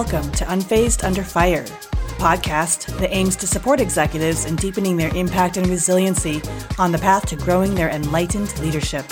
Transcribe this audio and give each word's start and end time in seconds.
Welcome 0.00 0.32
to 0.32 0.46
Unfazed 0.46 1.04
Under 1.04 1.22
Fire, 1.22 1.64
podcast 2.16 2.86
that 3.00 3.12
aims 3.12 3.36
to 3.36 3.46
support 3.46 3.82
executives 3.82 4.46
in 4.46 4.56
deepening 4.56 4.96
their 4.96 5.14
impact 5.14 5.58
and 5.58 5.66
resiliency 5.66 6.40
on 6.78 6.90
the 6.90 6.96
path 6.96 7.26
to 7.26 7.36
growing 7.36 7.74
their 7.74 7.90
enlightened 7.90 8.58
leadership. 8.60 9.04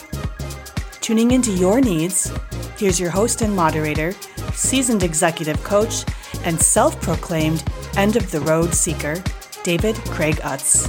Tuning 1.03 1.32
into 1.32 1.53
your 1.53 1.82
needs, 1.82 2.32
here's 2.79 2.98
your 2.98 3.11
host 3.11 3.43
and 3.43 3.54
moderator, 3.54 4.12
seasoned 4.54 5.03
executive 5.03 5.62
coach, 5.62 6.07
and 6.45 6.59
self 6.59 6.98
proclaimed 7.02 7.62
end 7.98 8.16
of 8.16 8.30
the 8.30 8.41
road 8.41 8.73
seeker, 8.73 9.23
David 9.64 9.95
Craig 10.07 10.40
Utts. 10.43 10.89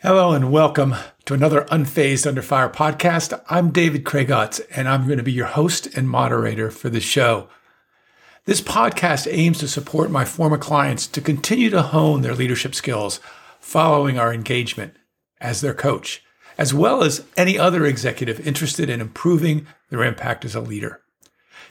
Hello 0.00 0.32
and 0.32 0.50
welcome 0.50 0.94
another 1.32 1.62
Unfazed 1.70 2.26
Under 2.26 2.42
Fire 2.42 2.68
podcast. 2.68 3.40
I'm 3.48 3.70
David 3.70 4.04
Craig 4.04 4.30
and 4.30 4.88
I'm 4.88 5.06
going 5.06 5.18
to 5.18 5.22
be 5.22 5.32
your 5.32 5.46
host 5.46 5.86
and 5.96 6.08
moderator 6.08 6.70
for 6.70 6.90
the 6.90 7.00
show. 7.00 7.48
This 8.44 8.60
podcast 8.60 9.26
aims 9.30 9.58
to 9.58 9.68
support 9.68 10.10
my 10.10 10.24
former 10.24 10.58
clients 10.58 11.06
to 11.06 11.20
continue 11.20 11.70
to 11.70 11.82
hone 11.82 12.22
their 12.22 12.34
leadership 12.34 12.74
skills 12.74 13.18
following 13.60 14.18
our 14.18 14.34
engagement 14.34 14.96
as 15.40 15.60
their 15.60 15.74
coach, 15.74 16.22
as 16.58 16.74
well 16.74 17.02
as 17.02 17.24
any 17.36 17.58
other 17.58 17.86
executive 17.86 18.46
interested 18.46 18.90
in 18.90 19.00
improving 19.00 19.66
their 19.88 20.04
impact 20.04 20.44
as 20.44 20.54
a 20.54 20.60
leader. 20.60 21.00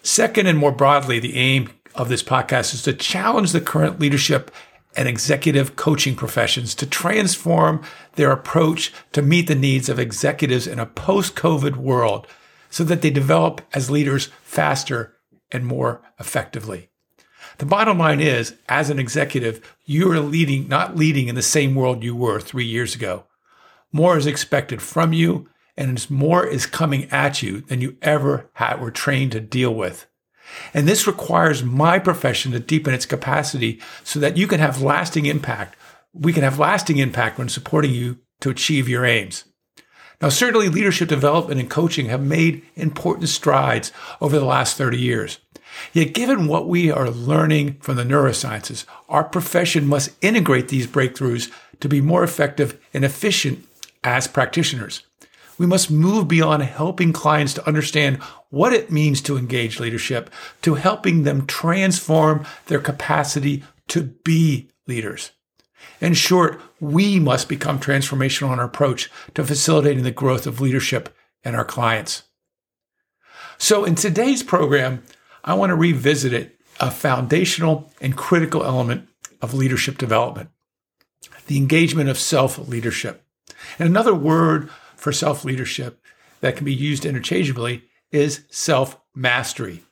Second, 0.01 0.47
and 0.47 0.57
more 0.57 0.71
broadly, 0.71 1.19
the 1.19 1.35
aim 1.35 1.69
of 1.93 2.09
this 2.09 2.23
podcast 2.23 2.73
is 2.73 2.81
to 2.83 2.93
challenge 2.93 3.51
the 3.51 3.61
current 3.61 3.99
leadership 3.99 4.49
and 4.95 5.07
executive 5.07 5.75
coaching 5.75 6.15
professions 6.15 6.75
to 6.75 6.85
transform 6.85 7.81
their 8.15 8.31
approach 8.31 8.91
to 9.13 9.21
meet 9.21 9.47
the 9.47 9.55
needs 9.55 9.89
of 9.89 9.99
executives 9.99 10.67
in 10.67 10.79
a 10.79 10.85
post 10.85 11.35
COVID 11.35 11.77
world 11.77 12.27
so 12.69 12.83
that 12.83 13.01
they 13.01 13.09
develop 13.09 13.61
as 13.73 13.89
leaders 13.89 14.29
faster 14.43 15.15
and 15.51 15.65
more 15.65 16.01
effectively. 16.19 16.89
The 17.57 17.65
bottom 17.65 17.97
line 17.97 18.19
is, 18.19 18.55
as 18.69 18.89
an 18.89 18.99
executive, 18.99 19.75
you 19.85 20.11
are 20.11 20.19
leading, 20.19 20.67
not 20.67 20.95
leading 20.95 21.27
in 21.27 21.35
the 21.35 21.41
same 21.41 21.75
world 21.75 22.03
you 22.03 22.15
were 22.15 22.39
three 22.39 22.65
years 22.65 22.95
ago. 22.95 23.25
More 23.91 24.17
is 24.17 24.25
expected 24.25 24.81
from 24.81 25.13
you, 25.13 25.49
and 25.75 26.09
more 26.09 26.45
is 26.45 26.65
coming 26.65 27.09
at 27.11 27.41
you 27.41 27.61
than 27.61 27.81
you 27.81 27.97
ever 28.01 28.49
had, 28.53 28.79
were 28.79 28.91
trained 28.91 29.33
to 29.33 29.41
deal 29.41 29.73
with. 29.73 30.07
And 30.73 30.87
this 30.87 31.07
requires 31.07 31.63
my 31.63 31.99
profession 31.99 32.51
to 32.51 32.59
deepen 32.59 32.93
its 32.93 33.05
capacity 33.05 33.79
so 34.03 34.19
that 34.19 34.37
you 34.37 34.47
can 34.47 34.59
have 34.59 34.81
lasting 34.81 35.25
impact. 35.25 35.75
We 36.13 36.33
can 36.33 36.43
have 36.43 36.59
lasting 36.59 36.97
impact 36.97 37.37
when 37.37 37.49
supporting 37.49 37.91
you 37.91 38.19
to 38.41 38.49
achieve 38.49 38.89
your 38.89 39.05
aims. 39.05 39.45
Now, 40.21 40.29
certainly 40.29 40.69
leadership 40.69 41.09
development 41.09 41.59
and 41.59 41.69
coaching 41.69 42.05
have 42.07 42.21
made 42.21 42.63
important 42.75 43.29
strides 43.29 43.91
over 44.19 44.37
the 44.37 44.45
last 44.45 44.77
30 44.77 44.99
years. 44.99 45.39
Yet, 45.93 46.13
given 46.13 46.47
what 46.47 46.67
we 46.67 46.91
are 46.91 47.09
learning 47.09 47.77
from 47.81 47.95
the 47.95 48.03
neurosciences, 48.03 48.85
our 49.09 49.23
profession 49.23 49.87
must 49.87 50.11
integrate 50.21 50.67
these 50.67 50.85
breakthroughs 50.85 51.51
to 51.79 51.89
be 51.89 52.01
more 52.01 52.23
effective 52.23 52.79
and 52.93 53.03
efficient 53.03 53.65
as 54.03 54.27
practitioners. 54.27 55.03
We 55.61 55.67
must 55.67 55.91
move 55.91 56.27
beyond 56.27 56.63
helping 56.63 57.13
clients 57.13 57.53
to 57.53 57.67
understand 57.67 58.17
what 58.49 58.73
it 58.73 58.89
means 58.89 59.21
to 59.21 59.37
engage 59.37 59.79
leadership 59.79 60.31
to 60.63 60.73
helping 60.73 61.21
them 61.21 61.45
transform 61.45 62.47
their 62.65 62.79
capacity 62.79 63.63
to 63.89 64.05
be 64.23 64.71
leaders. 64.87 65.33
In 65.99 66.15
short, 66.15 66.59
we 66.79 67.19
must 67.19 67.47
become 67.47 67.79
transformational 67.79 68.51
in 68.53 68.57
our 68.57 68.65
approach 68.65 69.11
to 69.35 69.43
facilitating 69.43 70.03
the 70.03 70.09
growth 70.09 70.47
of 70.47 70.61
leadership 70.61 71.15
in 71.43 71.53
our 71.53 71.63
clients. 71.63 72.23
So, 73.59 73.85
in 73.85 73.93
today's 73.93 74.41
program, 74.41 75.03
I 75.43 75.53
want 75.53 75.69
to 75.69 75.75
revisit 75.75 76.33
it, 76.33 76.59
a 76.79 76.89
foundational 76.89 77.93
and 78.01 78.17
critical 78.17 78.63
element 78.63 79.07
of 79.43 79.53
leadership 79.53 79.99
development 79.99 80.49
the 81.45 81.57
engagement 81.57 82.09
of 82.09 82.17
self 82.17 82.57
leadership. 82.67 83.23
And 83.77 83.87
another 83.87 84.15
word 84.15 84.71
for 85.01 85.11
self 85.11 85.43
leadership 85.43 85.99
that 86.41 86.55
can 86.55 86.63
be 86.63 86.73
used 86.73 87.05
interchangeably 87.05 87.83
is 88.11 88.45
self 88.49 88.99
mastery. 89.15 89.83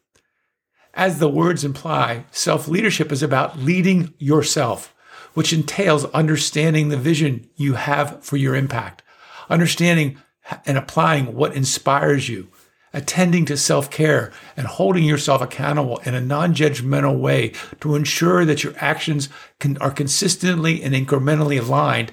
As 0.94 1.20
the 1.20 1.30
words 1.30 1.64
imply, 1.64 2.26
self 2.32 2.68
leadership 2.68 3.12
is 3.12 3.24
about 3.24 3.58
leading 3.58 4.14
yourself, 4.20 4.94
which 5.34 5.52
entails 5.52 6.06
understanding 6.06 6.90
the 6.90 6.98
vision 6.98 7.50
you 7.56 7.74
have 7.74 8.24
for 8.24 8.38
your 8.38 8.56
impact, 8.56 9.02
understanding 9.50 10.18
and 10.66 10.78
applying 10.78 11.36
what 11.36 11.56
inspires 11.56 12.28
you, 12.28 12.48
attending 12.94 13.46
to 13.46 13.58
self 13.58 13.90
care, 13.90 14.32
and 14.56 14.68
holding 14.68 15.04
yourself 15.04 15.42
accountable 15.42 15.98
in 16.06 16.14
a 16.14 16.22
non 16.22 16.54
judgmental 16.54 17.20
way 17.20 17.54
to 17.82 17.96
ensure 17.96 18.46
that 18.46 18.64
your 18.64 18.74
actions 18.78 19.28
can, 19.60 19.76
are 19.78 19.92
consistently 19.92 20.84
and 20.84 20.94
incrementally 20.94 21.60
aligned 21.60 22.12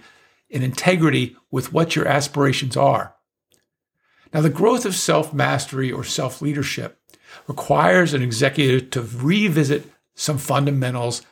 in 0.48 0.62
integrity 0.62 1.36
with 1.50 1.72
what 1.72 1.96
your 1.96 2.06
aspirations 2.06 2.76
are. 2.76 3.14
Now, 4.32 4.40
the 4.40 4.50
growth 4.50 4.84
of 4.84 4.94
self 4.94 5.32
mastery 5.32 5.90
or 5.90 6.04
self 6.04 6.42
leadership 6.42 7.00
requires 7.46 8.14
an 8.14 8.22
executive 8.22 8.90
to 8.90 9.02
revisit 9.02 9.90
some 10.14 10.38
fundamentals 10.38 11.22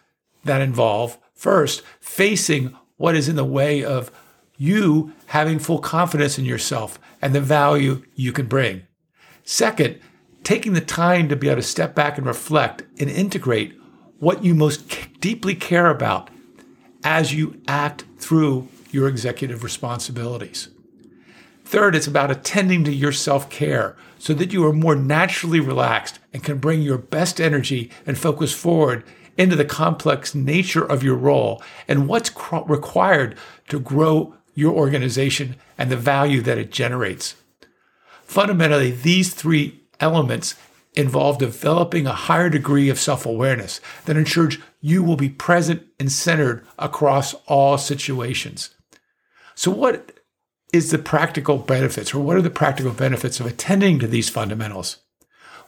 that 0.44 0.60
involve 0.60 1.19
first, 1.34 1.82
facing 2.00 2.76
what 2.97 3.16
is 3.16 3.28
in 3.28 3.36
the 3.36 3.44
way 3.44 3.84
of 3.84 4.10
you 4.56 5.12
having 5.26 5.58
full 5.58 5.78
confidence 5.78 6.38
in 6.38 6.44
yourself 6.44 6.98
and 7.20 7.34
the 7.34 7.41
value 7.41 8.03
you 8.14 8.32
can 8.32 8.47
bring. 8.47 8.82
Second, 9.42 9.98
taking 10.44 10.74
the 10.74 10.80
time 10.80 11.28
to 11.28 11.36
be 11.36 11.48
able 11.48 11.60
to 11.60 11.66
step 11.66 11.94
back 11.94 12.19
and 12.19 12.26
reflect 12.26 12.82
and 13.00 13.10
integrate 13.10 13.76
what 14.19 14.44
you 14.44 14.54
most 14.54 15.20
deeply 15.20 15.54
care 15.54 15.91
about 15.91 16.30
as 17.03 17.34
you 17.34 17.60
act 17.66 18.04
through 18.19 18.69
your 18.94 19.09
executive 19.09 19.62
responsibilities. 19.62 20.69
Third, 21.65 21.94
it's 21.97 22.06
about 22.06 22.31
attending 22.31 22.84
to 22.84 22.93
your 22.93 23.12
self 23.12 23.50
care 23.50 23.97
so 24.19 24.34
that 24.34 24.53
you 24.53 24.65
are 24.66 24.72
more 24.72 24.94
naturally 24.94 25.60
relaxed 25.60 26.19
and 26.32 26.44
can 26.44 26.59
bring 26.59 26.82
your 26.82 26.99
best 26.99 27.41
energy 27.41 27.91
and 28.06 28.16
focus 28.16 28.54
forward 28.54 29.04
into 29.37 29.56
the 29.56 29.65
complex 29.65 30.34
nature 30.34 30.84
of 30.84 31.03
your 31.03 31.16
role 31.16 31.62
and 31.88 32.09
what's 32.09 32.31
required 32.66 33.37
to 33.69 33.81
grow 33.81 34.34
your 34.54 34.72
organization 34.72 35.56
and 35.77 35.91
the 35.91 35.97
value 35.97 36.41
that 36.41 36.59
it 36.59 36.71
generates. 36.71 37.34
Fundamentally, 38.22 38.91
these 38.91 39.34
three 39.34 39.81
elements 40.00 40.54
involve 40.94 41.38
developing 41.38 42.06
a 42.06 42.12
higher 42.12 42.49
degree 42.49 42.88
of 42.88 43.00
self 43.00 43.27
awareness 43.27 43.81
that 44.04 44.16
ensures 44.16 44.59
you 44.81 45.03
will 45.03 45.16
be 45.16 45.28
present 45.28 45.83
and 45.99 46.12
centered 46.12 46.65
across 46.78 47.34
all 47.47 47.77
situations. 47.78 48.71
So, 49.54 49.70
what 49.70 50.20
is 50.72 50.91
the 50.91 50.98
practical 50.98 51.59
benefits, 51.59 52.15
or 52.15 52.20
what 52.20 52.37
are 52.37 52.42
the 52.42 52.50
practical 52.50 52.92
benefits 52.92 53.38
of 53.38 53.47
attending 53.47 53.98
to 54.00 54.06
these 54.06 54.28
fundamentals? 54.28 54.98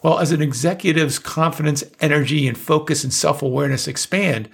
Well, 0.03 0.19
as 0.19 0.31
an 0.31 0.41
executive's 0.41 1.17
confidence, 1.17 1.83
energy, 1.99 2.47
and 2.47 2.57
focus 2.57 3.03
and 3.03 3.13
self 3.13 3.41
awareness 3.41 3.87
expand, 3.87 4.49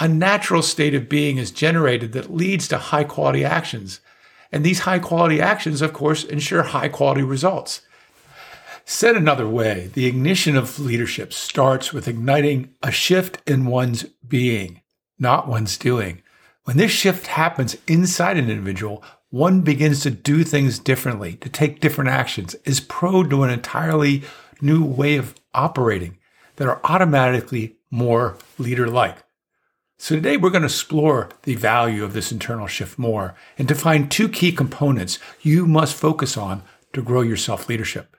a 0.00 0.08
natural 0.08 0.62
state 0.62 0.94
of 0.94 1.08
being 1.08 1.38
is 1.38 1.50
generated 1.50 2.12
that 2.12 2.34
leads 2.34 2.66
to 2.68 2.78
high 2.78 3.04
quality 3.04 3.44
actions. 3.44 4.00
And 4.50 4.64
these 4.64 4.80
high 4.80 4.98
quality 4.98 5.40
actions, 5.40 5.82
of 5.82 5.92
course, 5.92 6.24
ensure 6.24 6.62
high 6.62 6.88
quality 6.88 7.22
results. 7.22 7.82
Said 8.84 9.16
another 9.16 9.48
way, 9.48 9.90
the 9.94 10.06
ignition 10.06 10.56
of 10.56 10.78
leadership 10.78 11.32
starts 11.32 11.92
with 11.92 12.06
igniting 12.06 12.74
a 12.82 12.90
shift 12.90 13.38
in 13.48 13.66
one's 13.66 14.04
being, 14.26 14.82
not 15.18 15.48
one's 15.48 15.78
doing. 15.78 16.22
When 16.64 16.78
this 16.78 16.90
shift 16.90 17.26
happens 17.26 17.76
inside 17.86 18.38
an 18.38 18.50
individual, 18.50 19.04
one 19.28 19.60
begins 19.60 20.00
to 20.00 20.10
do 20.10 20.44
things 20.44 20.78
differently, 20.78 21.34
to 21.36 21.50
take 21.50 21.80
different 21.80 22.08
actions, 22.08 22.54
is 22.64 22.80
prone 22.80 23.28
to 23.28 23.42
an 23.42 23.50
entirely 23.50 24.22
new 24.62 24.82
way 24.82 25.16
of 25.16 25.34
operating 25.52 26.16
that 26.56 26.66
are 26.66 26.80
automatically 26.84 27.76
more 27.90 28.38
leader 28.58 28.88
like. 28.88 29.18
So 29.98 30.14
today 30.14 30.38
we're 30.38 30.50
going 30.50 30.62
to 30.62 30.66
explore 30.66 31.28
the 31.42 31.54
value 31.54 32.02
of 32.02 32.14
this 32.14 32.32
internal 32.32 32.66
shift 32.66 32.98
more 32.98 33.34
and 33.58 33.68
define 33.68 34.08
two 34.08 34.28
key 34.28 34.50
components 34.50 35.18
you 35.42 35.66
must 35.66 35.94
focus 35.94 36.36
on 36.36 36.62
to 36.94 37.02
grow 37.02 37.20
your 37.20 37.36
self 37.36 37.68
leadership. 37.68 38.16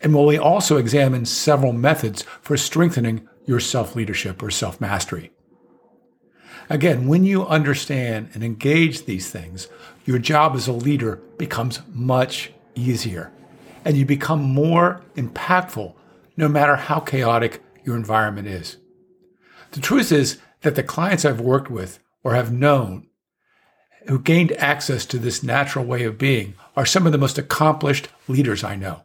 And 0.00 0.14
we'll 0.14 0.40
also 0.40 0.76
examine 0.76 1.26
several 1.26 1.72
methods 1.72 2.22
for 2.40 2.56
strengthening 2.56 3.28
your 3.46 3.60
self 3.60 3.96
leadership 3.96 4.42
or 4.44 4.50
self 4.50 4.80
mastery. 4.80 5.32
Again, 6.70 7.08
when 7.08 7.24
you 7.24 7.44
understand 7.46 8.30
and 8.32 8.44
engage 8.44 9.04
these 9.04 9.28
things, 9.28 9.66
your 10.04 10.20
job 10.20 10.54
as 10.54 10.68
a 10.68 10.72
leader 10.72 11.16
becomes 11.36 11.80
much 11.92 12.52
easier 12.76 13.32
and 13.84 13.96
you 13.96 14.06
become 14.06 14.40
more 14.40 15.02
impactful 15.16 15.94
no 16.36 16.48
matter 16.48 16.76
how 16.76 17.00
chaotic 17.00 17.60
your 17.84 17.96
environment 17.96 18.46
is. 18.46 18.76
The 19.72 19.80
truth 19.80 20.12
is 20.12 20.38
that 20.60 20.76
the 20.76 20.84
clients 20.84 21.24
I've 21.24 21.40
worked 21.40 21.70
with 21.70 21.98
or 22.22 22.34
have 22.34 22.52
known 22.52 23.08
who 24.06 24.20
gained 24.20 24.52
access 24.52 25.04
to 25.06 25.18
this 25.18 25.42
natural 25.42 25.84
way 25.84 26.04
of 26.04 26.18
being 26.18 26.54
are 26.76 26.86
some 26.86 27.04
of 27.04 27.12
the 27.12 27.18
most 27.18 27.36
accomplished 27.36 28.08
leaders 28.28 28.62
I 28.62 28.76
know. 28.76 29.02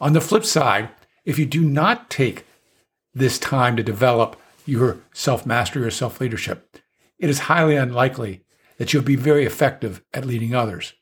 On 0.00 0.14
the 0.14 0.20
flip 0.20 0.44
side, 0.44 0.88
if 1.24 1.38
you 1.38 1.46
do 1.46 1.62
not 1.62 2.10
take 2.10 2.44
this 3.14 3.38
time 3.38 3.76
to 3.76 3.82
develop 3.82 4.36
your 4.66 4.98
self 5.12 5.46
mastery 5.46 5.84
or 5.84 5.90
self 5.90 6.20
leadership, 6.20 6.77
it 7.18 7.30
is 7.30 7.40
highly 7.40 7.76
unlikely 7.76 8.42
that 8.78 8.92
you'll 8.92 9.02
be 9.02 9.16
very 9.16 9.44
effective 9.44 10.02
at 10.14 10.24
leading 10.24 10.54
others. 10.54 10.94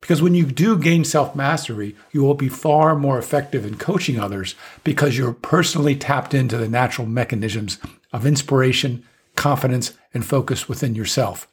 Because 0.00 0.22
when 0.22 0.34
you 0.34 0.46
do 0.46 0.78
gain 0.78 1.04
self 1.04 1.34
mastery, 1.34 1.96
you 2.12 2.22
will 2.22 2.34
be 2.34 2.48
far 2.48 2.94
more 2.94 3.18
effective 3.18 3.64
in 3.64 3.76
coaching 3.76 4.20
others 4.20 4.54
because 4.84 5.18
you're 5.18 5.32
personally 5.32 5.96
tapped 5.96 6.32
into 6.32 6.56
the 6.56 6.68
natural 6.68 7.08
mechanisms 7.08 7.78
of 8.12 8.24
inspiration, 8.24 9.04
confidence, 9.34 9.94
and 10.14 10.24
focus 10.24 10.68
within 10.68 10.94
yourself. 10.94 11.48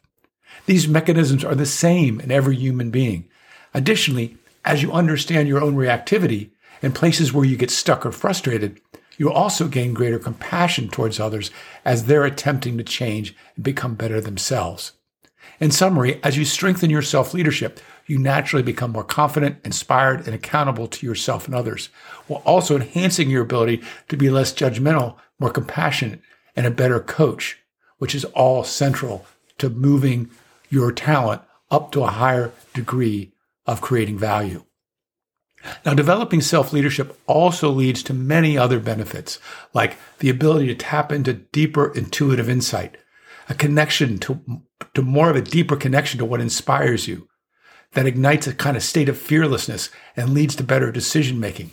These 0.66 0.86
mechanisms 0.86 1.44
are 1.44 1.54
the 1.54 1.66
same 1.66 2.20
in 2.20 2.30
every 2.30 2.56
human 2.56 2.90
being. 2.90 3.28
Additionally, 3.72 4.36
as 4.64 4.82
you 4.82 4.92
understand 4.92 5.48
your 5.48 5.60
own 5.60 5.74
reactivity 5.74 6.50
and 6.80 6.94
places 6.94 7.32
where 7.32 7.44
you 7.44 7.56
get 7.56 7.70
stuck 7.70 8.06
or 8.06 8.12
frustrated, 8.12 8.80
you 9.18 9.32
also 9.32 9.68
gain 9.68 9.94
greater 9.94 10.18
compassion 10.18 10.88
towards 10.88 11.20
others 11.20 11.50
as 11.84 12.04
they're 12.04 12.24
attempting 12.24 12.76
to 12.78 12.84
change 12.84 13.34
and 13.56 13.64
become 13.64 13.94
better 13.94 14.20
themselves. 14.20 14.92
In 15.60 15.70
summary, 15.70 16.20
as 16.22 16.36
you 16.36 16.44
strengthen 16.44 16.90
your 16.90 17.02
self 17.02 17.34
leadership, 17.34 17.80
you 18.06 18.18
naturally 18.18 18.62
become 18.62 18.92
more 18.92 19.04
confident, 19.04 19.58
inspired, 19.64 20.26
and 20.26 20.34
accountable 20.34 20.86
to 20.88 21.06
yourself 21.06 21.46
and 21.46 21.54
others, 21.54 21.88
while 22.26 22.42
also 22.44 22.76
enhancing 22.76 23.30
your 23.30 23.42
ability 23.42 23.82
to 24.08 24.16
be 24.16 24.30
less 24.30 24.52
judgmental, 24.52 25.16
more 25.38 25.50
compassionate, 25.50 26.20
and 26.56 26.66
a 26.66 26.70
better 26.70 27.00
coach, 27.00 27.58
which 27.98 28.14
is 28.14 28.24
all 28.26 28.64
central 28.64 29.26
to 29.58 29.70
moving 29.70 30.30
your 30.68 30.92
talent 30.92 31.42
up 31.70 31.92
to 31.92 32.02
a 32.02 32.08
higher 32.08 32.52
degree 32.72 33.32
of 33.66 33.80
creating 33.80 34.18
value. 34.18 34.64
Now, 35.84 35.94
developing 35.94 36.40
self 36.40 36.72
leadership 36.72 37.18
also 37.26 37.70
leads 37.70 38.02
to 38.04 38.14
many 38.14 38.56
other 38.58 38.80
benefits, 38.80 39.38
like 39.72 39.96
the 40.18 40.30
ability 40.30 40.66
to 40.68 40.74
tap 40.74 41.12
into 41.12 41.32
deeper 41.32 41.92
intuitive 41.94 42.48
insight, 42.48 42.96
a 43.48 43.54
connection 43.54 44.18
to, 44.18 44.62
to 44.94 45.02
more 45.02 45.30
of 45.30 45.36
a 45.36 45.42
deeper 45.42 45.76
connection 45.76 46.18
to 46.18 46.24
what 46.24 46.40
inspires 46.40 47.08
you, 47.08 47.28
that 47.92 48.06
ignites 48.06 48.46
a 48.46 48.54
kind 48.54 48.76
of 48.76 48.82
state 48.82 49.08
of 49.08 49.18
fearlessness 49.18 49.90
and 50.16 50.34
leads 50.34 50.54
to 50.56 50.64
better 50.64 50.92
decision 50.92 51.40
making. 51.40 51.70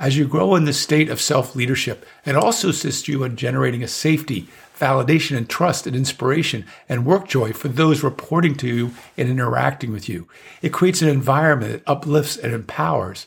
As 0.00 0.16
you 0.16 0.26
grow 0.26 0.54
in 0.54 0.64
this 0.64 0.80
state 0.80 1.10
of 1.10 1.20
self 1.20 1.54
leadership, 1.54 2.06
it 2.24 2.34
also 2.34 2.70
assists 2.70 3.06
you 3.06 3.22
in 3.22 3.36
generating 3.36 3.82
a 3.82 3.88
safety, 3.88 4.48
validation, 4.78 5.36
and 5.36 5.46
trust 5.46 5.86
and 5.86 5.94
inspiration 5.94 6.64
and 6.88 7.04
work 7.04 7.28
joy 7.28 7.52
for 7.52 7.68
those 7.68 8.02
reporting 8.02 8.54
to 8.56 8.66
you 8.66 8.92
and 9.18 9.28
interacting 9.28 9.92
with 9.92 10.08
you. 10.08 10.26
It 10.62 10.72
creates 10.72 11.02
an 11.02 11.08
environment 11.08 11.72
that 11.72 11.90
uplifts 11.90 12.38
and 12.38 12.54
empowers. 12.54 13.26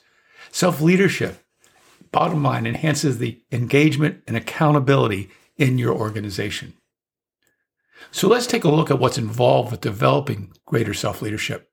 Self 0.51 0.81
leadership, 0.81 1.43
bottom 2.11 2.43
line, 2.43 2.65
enhances 2.65 3.19
the 3.19 3.39
engagement 3.51 4.23
and 4.25 4.35
accountability 4.35 5.29
in 5.57 5.77
your 5.77 5.93
organization. 5.93 6.73
So 8.09 8.27
let's 8.27 8.47
take 8.47 8.63
a 8.63 8.71
look 8.71 8.89
at 8.89 8.97
what's 8.97 9.19
involved 9.19 9.69
with 9.69 9.81
developing 9.81 10.53
greater 10.65 10.95
self 10.95 11.21
leadership. 11.21 11.69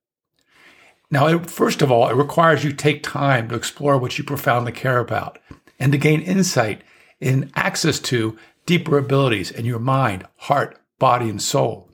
Now, 1.10 1.38
first 1.40 1.82
of 1.82 1.90
all, 1.90 2.08
it 2.08 2.14
requires 2.14 2.62
you 2.62 2.72
take 2.72 3.02
time 3.02 3.48
to 3.48 3.56
explore 3.56 3.98
what 3.98 4.16
you 4.16 4.24
profoundly 4.24 4.72
care 4.72 5.00
about 5.00 5.38
and 5.78 5.90
to 5.92 5.98
gain 5.98 6.20
insight 6.20 6.82
and 7.20 7.50
access 7.56 7.98
to 8.00 8.38
deeper 8.64 8.96
abilities 8.96 9.50
in 9.50 9.64
your 9.64 9.80
mind, 9.80 10.26
heart, 10.36 10.78
body, 10.98 11.28
and 11.28 11.42
soul. 11.42 11.88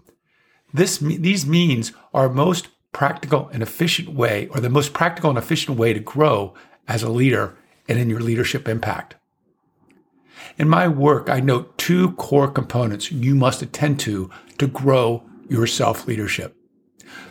This, 0.75 0.99
these 0.99 1.47
means 1.47 1.93
are 2.13 2.29
most 2.29 2.69
practical 2.93 3.49
and 3.53 3.63
efficient 3.63 4.11
way, 4.11 4.49
or 4.49 4.61
the 4.61 4.69
most 4.69 4.93
practical 4.93 5.31
and 5.31 5.39
efficient 5.39 5.79
way 5.79 5.93
to 5.93 6.01
grow 6.01 6.55
as 6.89 7.03
a 7.03 7.11
leader 7.11 7.57
and 7.89 7.99
in 7.99 8.11
your 8.11 8.21
leadership 8.21 8.69
impact. 8.69 9.17
In 10.59 10.69
my 10.69 10.89
work, 10.89 11.29
I 11.29 11.41
note 11.41 11.77
two 11.79 12.13
core 12.13 12.49
components 12.49 13.13
you 13.13 13.35
must 13.35 13.63
attend 13.63 14.01
to 14.01 14.31
to 14.59 14.67
grow 14.67 15.23
your 15.49 15.67
self 15.67 16.07
leadership. 16.07 16.56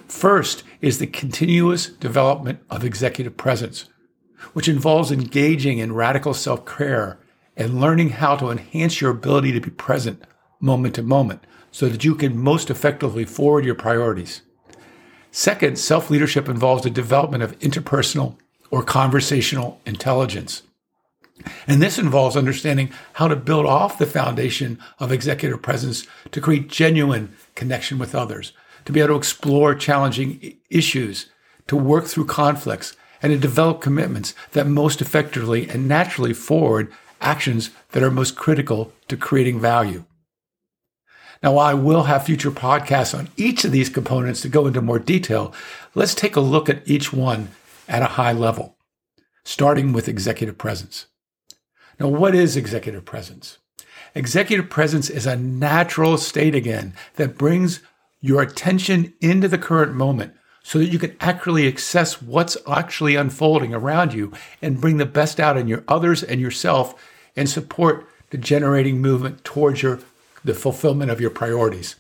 First 0.08 0.64
is 0.82 1.00
the 1.00 1.08
continuous 1.08 1.88
development 1.88 2.60
of 2.70 2.84
executive 2.84 3.38
presence, 3.38 3.90
which 4.54 4.68
involves 4.68 5.12
engaging 5.12 5.80
in 5.80 5.94
radical 5.94 6.34
self 6.34 6.66
care 6.66 7.20
and 7.58 7.80
learning 7.80 8.10
how 8.10 8.36
to 8.36 8.50
enhance 8.50 9.02
your 9.02 9.12
ability 9.12 9.52
to 9.54 9.62
be 9.62 9.70
present 9.70 10.24
moment 10.60 10.96
to 10.96 11.04
moment 11.04 11.44
so 11.72 11.90
that 11.90 12.04
you 12.04 12.16
can 12.16 12.38
most 12.38 12.70
effectively 12.70 13.26
forward 13.26 13.66
your 13.66 13.76
priorities. 13.76 14.42
Second, 15.32 15.78
self 15.78 16.10
leadership 16.10 16.48
involves 16.48 16.84
the 16.84 16.90
development 16.90 17.44
of 17.44 17.58
interpersonal 17.60 18.38
or 18.72 18.84
conversational 18.84 19.82
intelligence. 19.86 20.64
And 21.68 21.82
this 21.82 22.00
involves 22.00 22.38
understanding 22.38 22.92
how 23.14 23.28
to 23.28 23.36
build 23.36 23.66
off 23.66 23.98
the 23.98 24.06
foundation 24.06 24.80
of 25.00 25.12
executive 25.12 25.62
presence 25.62 26.08
to 26.32 26.40
create 26.40 26.70
genuine 26.70 27.36
connection 27.56 28.00
with 28.00 28.16
others, 28.16 28.54
to 28.86 28.92
be 28.92 29.00
able 29.00 29.10
to 29.10 29.16
explore 29.16 29.76
challenging 29.76 30.58
issues, 30.70 31.28
to 31.68 31.76
work 31.76 32.06
through 32.06 32.26
conflicts, 32.26 32.96
and 33.22 33.32
to 33.34 33.40
develop 33.40 33.82
commitments 33.82 34.34
that 34.52 34.68
most 34.68 35.02
effectively 35.02 35.68
and 35.70 35.88
naturally 35.88 36.34
forward 36.34 36.92
actions 37.22 37.72
that 37.92 38.04
are 38.04 38.12
most 38.12 38.36
critical 38.36 38.94
to 39.08 39.18
creating 39.18 39.60
value. 39.60 40.06
Now, 41.42 41.54
while 41.54 41.68
I 41.68 41.74
will 41.74 42.04
have 42.04 42.26
future 42.26 42.52
podcasts 42.52 43.18
on 43.18 43.30
each 43.38 43.66
of 43.66 43.72
these 43.72 43.90
components 43.90 44.42
to 44.42 44.50
go 44.50 44.68
into 44.68 44.82
more 44.82 45.00
detail, 45.00 45.54
let's 45.94 46.16
take 46.16 46.36
a 46.36 46.42
look 46.42 46.70
at 46.70 46.88
each 46.88 47.12
one 47.12 47.50
at 47.88 48.02
a 48.02 48.16
high 48.18 48.32
level, 48.32 48.78
starting 49.44 49.94
with 49.94 50.08
executive 50.08 50.58
presence. 50.58 51.08
Now, 52.00 52.08
what 52.08 52.36
is 52.36 52.56
executive 52.56 53.06
presence? 53.06 53.60
Executive 54.14 54.70
presence 54.70 55.10
is 55.10 55.26
a 55.26 55.36
natural 55.36 56.18
state 56.18 56.56
again 56.56 56.94
that 57.16 57.38
brings 57.38 57.82
your 58.26 58.42
attention 58.42 59.14
into 59.22 59.48
the 59.48 59.58
current 59.58 59.94
moment 59.94 60.34
so 60.64 60.80
that 60.80 60.88
you 60.88 60.98
can 60.98 61.16
accurately 61.20 61.68
access 61.68 62.24
what's 62.24 62.58
actually 62.68 63.16
unfolding 63.16 63.72
around 63.72 64.14
you 64.14 64.34
and 64.64 64.82
bring 64.82 64.98
the 64.98 65.06
best 65.06 65.40
out 65.40 65.58
in 65.58 65.68
your 65.68 65.84
others 65.88 66.24
and 66.24 66.42
yourself 66.42 66.96
and 67.36 67.48
support 67.48 68.10
the 68.32 68.38
generating 68.38 69.00
movement 69.00 69.44
towards 69.44 69.84
your 69.84 70.00
the 70.44 70.56
fulfillment 70.56 71.12
of 71.12 71.22
your 71.22 71.30
priorities. 71.30 71.98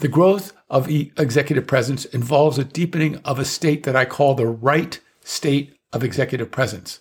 The 0.00 0.08
growth 0.08 0.52
of 0.68 0.88
executive 0.88 1.68
presence 1.68 2.04
involves 2.06 2.58
a 2.58 2.64
deepening 2.64 3.18
of 3.18 3.38
a 3.38 3.44
state 3.44 3.84
that 3.84 3.94
I 3.94 4.04
call 4.04 4.34
the 4.34 4.48
right 4.48 4.98
state 5.22 5.76
of 5.92 6.02
executive 6.02 6.50
presence. 6.50 7.00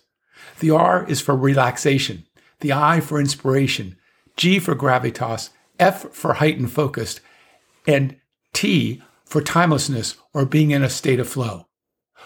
The 0.60 0.70
R 0.70 1.04
is 1.08 1.20
for 1.20 1.36
relaxation, 1.36 2.26
the 2.60 2.74
I 2.74 3.00
for 3.00 3.20
inspiration, 3.20 3.96
G 4.38 4.60
for 4.60 4.76
gravitas, 4.76 5.50
F 5.80 6.14
for 6.14 6.36
heightened 6.36 6.72
focus, 6.72 7.20
and 7.88 8.16
T 8.54 9.02
for 9.26 9.42
timelessness 9.42 10.16
or 10.34 10.46
being 10.46 10.72
in 10.72 10.84
a 10.84 10.90
state 10.90 11.20
of 11.20 11.28
flow. 11.28 11.68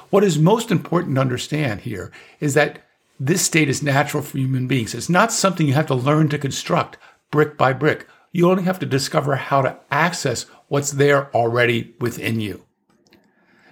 What 0.10 0.24
is 0.24 0.38
most 0.38 0.72
important 0.72 1.16
to 1.16 1.22
understand 1.22 1.82
here 1.82 2.12
is 2.40 2.54
that 2.54 2.84
this 3.20 3.42
state 3.42 3.70
is 3.70 3.82
natural 3.82 4.24
for 4.24 4.38
human 4.38 4.68
beings. 4.68 4.94
It's 4.94 5.10
not 5.10 5.32
something 5.32 5.68
you 5.68 5.74
have 5.74 5.88
to 5.88 5.96
learn 5.96 6.30
to 6.30 6.38
construct 6.38 6.98
brick 7.32 7.58
by 7.58 7.74
brick. 7.74 8.08
You 8.32 8.50
only 8.50 8.64
have 8.64 8.80
to 8.80 8.86
discover 8.86 9.36
how 9.36 9.62
to 9.64 9.80
access 9.90 10.46
what's 10.68 10.92
there 10.92 11.34
already 11.36 11.96
within 12.00 12.40
you. 12.40 12.64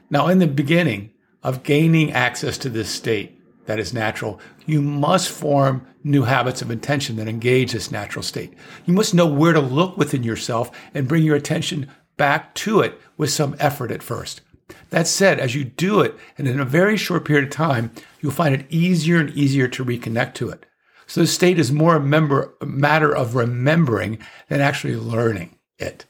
Now, 0.10 0.28
in 0.28 0.40
the 0.40 0.48
beginning 0.48 1.12
of 1.44 1.64
gaining 1.64 2.12
access 2.12 2.58
to 2.60 2.70
this 2.70 2.90
state 2.90 3.40
that 3.66 3.80
is 3.80 3.94
natural, 3.94 4.40
you 4.66 4.82
must 4.82 5.30
form 5.30 5.86
new 6.04 6.24
habits 6.24 6.62
of 6.62 6.72
intention 6.72 7.16
that 7.16 7.28
engage 7.28 7.72
this 7.72 7.92
natural 7.92 8.24
state. 8.24 8.54
You 8.86 8.94
must 8.94 9.14
know 9.14 9.26
where 9.26 9.54
to 9.54 9.60
look 9.60 9.98
within 9.98 10.24
yourself 10.24 10.72
and 10.94 11.08
bring 11.08 11.24
your 11.24 11.36
attention 11.36 11.90
back 12.18 12.54
to 12.56 12.82
it 12.82 13.00
with 13.18 13.30
some 13.30 13.56
effort 13.60 13.92
at 13.92 14.04
first. 14.04 14.42
That 14.90 15.08
said, 15.08 15.40
as 15.40 15.56
you 15.56 15.64
do 15.64 16.02
it, 16.02 16.16
and 16.38 16.48
in 16.48 16.60
a 16.60 16.66
very 16.66 16.98
short 16.98 17.26
period 17.26 17.46
of 17.46 17.52
time, 17.52 17.92
you'll 18.22 18.32
find 18.32 18.56
it 18.56 18.66
easier 18.70 19.20
and 19.20 19.30
easier 19.32 19.68
to 19.68 19.86
reconnect 19.86 20.34
to 20.36 20.50
it. 20.50 20.66
So 21.08 21.22
the 21.22 21.28
state 21.28 21.60
is 21.60 21.72
more 21.72 21.98
a, 21.98 22.00
member, 22.00 22.56
a 22.62 22.66
matter 22.66 23.16
of 23.16 23.36
remembering 23.36 24.20
than 24.50 24.62
actually 24.62 24.96
learning 24.96 25.58
it. 25.78 26.06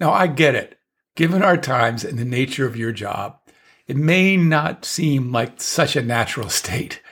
Now, 0.00 0.12
I 0.12 0.26
get 0.26 0.54
it. 0.54 0.78
Given 1.14 1.42
our 1.42 1.56
times 1.56 2.04
and 2.04 2.18
the 2.18 2.24
nature 2.24 2.66
of 2.66 2.76
your 2.76 2.92
job, 2.92 3.38
it 3.88 3.96
may 3.96 4.36
not 4.36 4.84
seem 4.84 5.32
like 5.32 5.60
such 5.60 5.96
a 5.96 6.02
natural 6.02 6.48
state. 6.60 7.02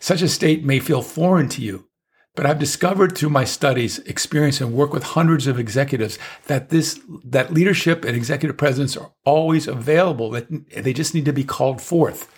Such 0.00 0.22
a 0.22 0.28
state 0.28 0.64
may 0.64 0.80
feel 0.80 1.02
foreign 1.02 1.48
to 1.50 1.62
you, 1.62 1.86
but 2.34 2.44
I've 2.44 2.58
discovered 2.58 3.16
through 3.16 3.30
my 3.30 3.44
studies, 3.44 4.00
experience, 4.00 4.60
and 4.60 4.72
work 4.72 4.92
with 4.92 5.02
hundreds 5.02 5.46
of 5.46 5.60
executives 5.60 6.18
that 6.46 6.70
this 6.70 6.98
that 7.24 7.52
leadership 7.52 8.04
and 8.04 8.16
executive 8.16 8.56
presence 8.56 8.96
are 8.96 9.12
always 9.24 9.68
available. 9.68 10.30
That 10.30 10.48
they 10.82 10.92
just 10.92 11.14
need 11.14 11.26
to 11.26 11.32
be 11.32 11.44
called 11.44 11.80
forth. 11.80 12.28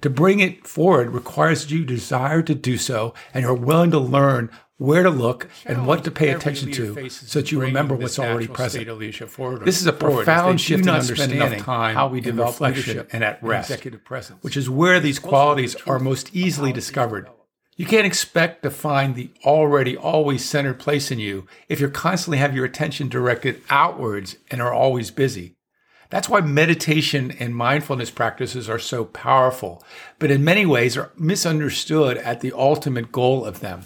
To 0.00 0.10
bring 0.10 0.40
it 0.40 0.66
forward 0.66 1.10
requires 1.10 1.70
you 1.70 1.84
desire 1.84 2.42
to 2.42 2.54
do 2.54 2.76
so 2.76 3.14
and 3.32 3.42
you're 3.42 3.54
willing 3.54 3.90
to 3.92 3.98
learn 3.98 4.50
where 4.76 5.04
to 5.04 5.10
look 5.10 5.48
and 5.64 5.86
what 5.86 6.02
to 6.04 6.10
pay 6.10 6.30
attention 6.30 6.72
to 6.72 7.08
so 7.08 7.40
that 7.40 7.52
you 7.52 7.60
remember 7.60 7.94
what's 7.94 8.18
already 8.18 8.48
present. 8.48 8.86
This 9.64 9.80
is 9.80 9.86
a 9.86 9.92
profound 9.92 10.60
shift 10.60 10.82
in 10.82 10.88
understanding 10.88 11.60
how 11.60 12.08
we 12.08 12.20
develop 12.20 12.60
leadership 12.60 13.10
and 13.12 13.22
at 13.22 13.42
rest, 13.42 13.84
which 14.42 14.56
is 14.56 14.68
where 14.68 15.00
these 15.00 15.18
qualities 15.18 15.76
are 15.86 15.98
most 15.98 16.34
easily 16.34 16.72
discovered. 16.72 17.28
You 17.76 17.86
can't 17.86 18.06
expect 18.06 18.62
to 18.62 18.70
find 18.70 19.14
the 19.14 19.30
already 19.44 19.96
always 19.96 20.44
centered 20.44 20.78
place 20.78 21.10
in 21.10 21.18
you 21.18 21.46
if 21.68 21.80
you 21.80 21.88
constantly 21.88 22.38
have 22.38 22.54
your 22.54 22.64
attention 22.64 23.08
directed 23.08 23.60
outwards 23.68 24.36
and 24.48 24.62
are 24.62 24.72
always 24.72 25.10
busy. 25.10 25.56
That's 26.14 26.28
why 26.28 26.42
meditation 26.42 27.32
and 27.40 27.56
mindfulness 27.56 28.12
practices 28.12 28.70
are 28.70 28.78
so 28.78 29.04
powerful, 29.04 29.82
but 30.20 30.30
in 30.30 30.44
many 30.44 30.64
ways 30.64 30.96
are 30.96 31.10
misunderstood 31.18 32.18
at 32.18 32.40
the 32.40 32.52
ultimate 32.52 33.10
goal 33.10 33.44
of 33.44 33.58
them 33.58 33.82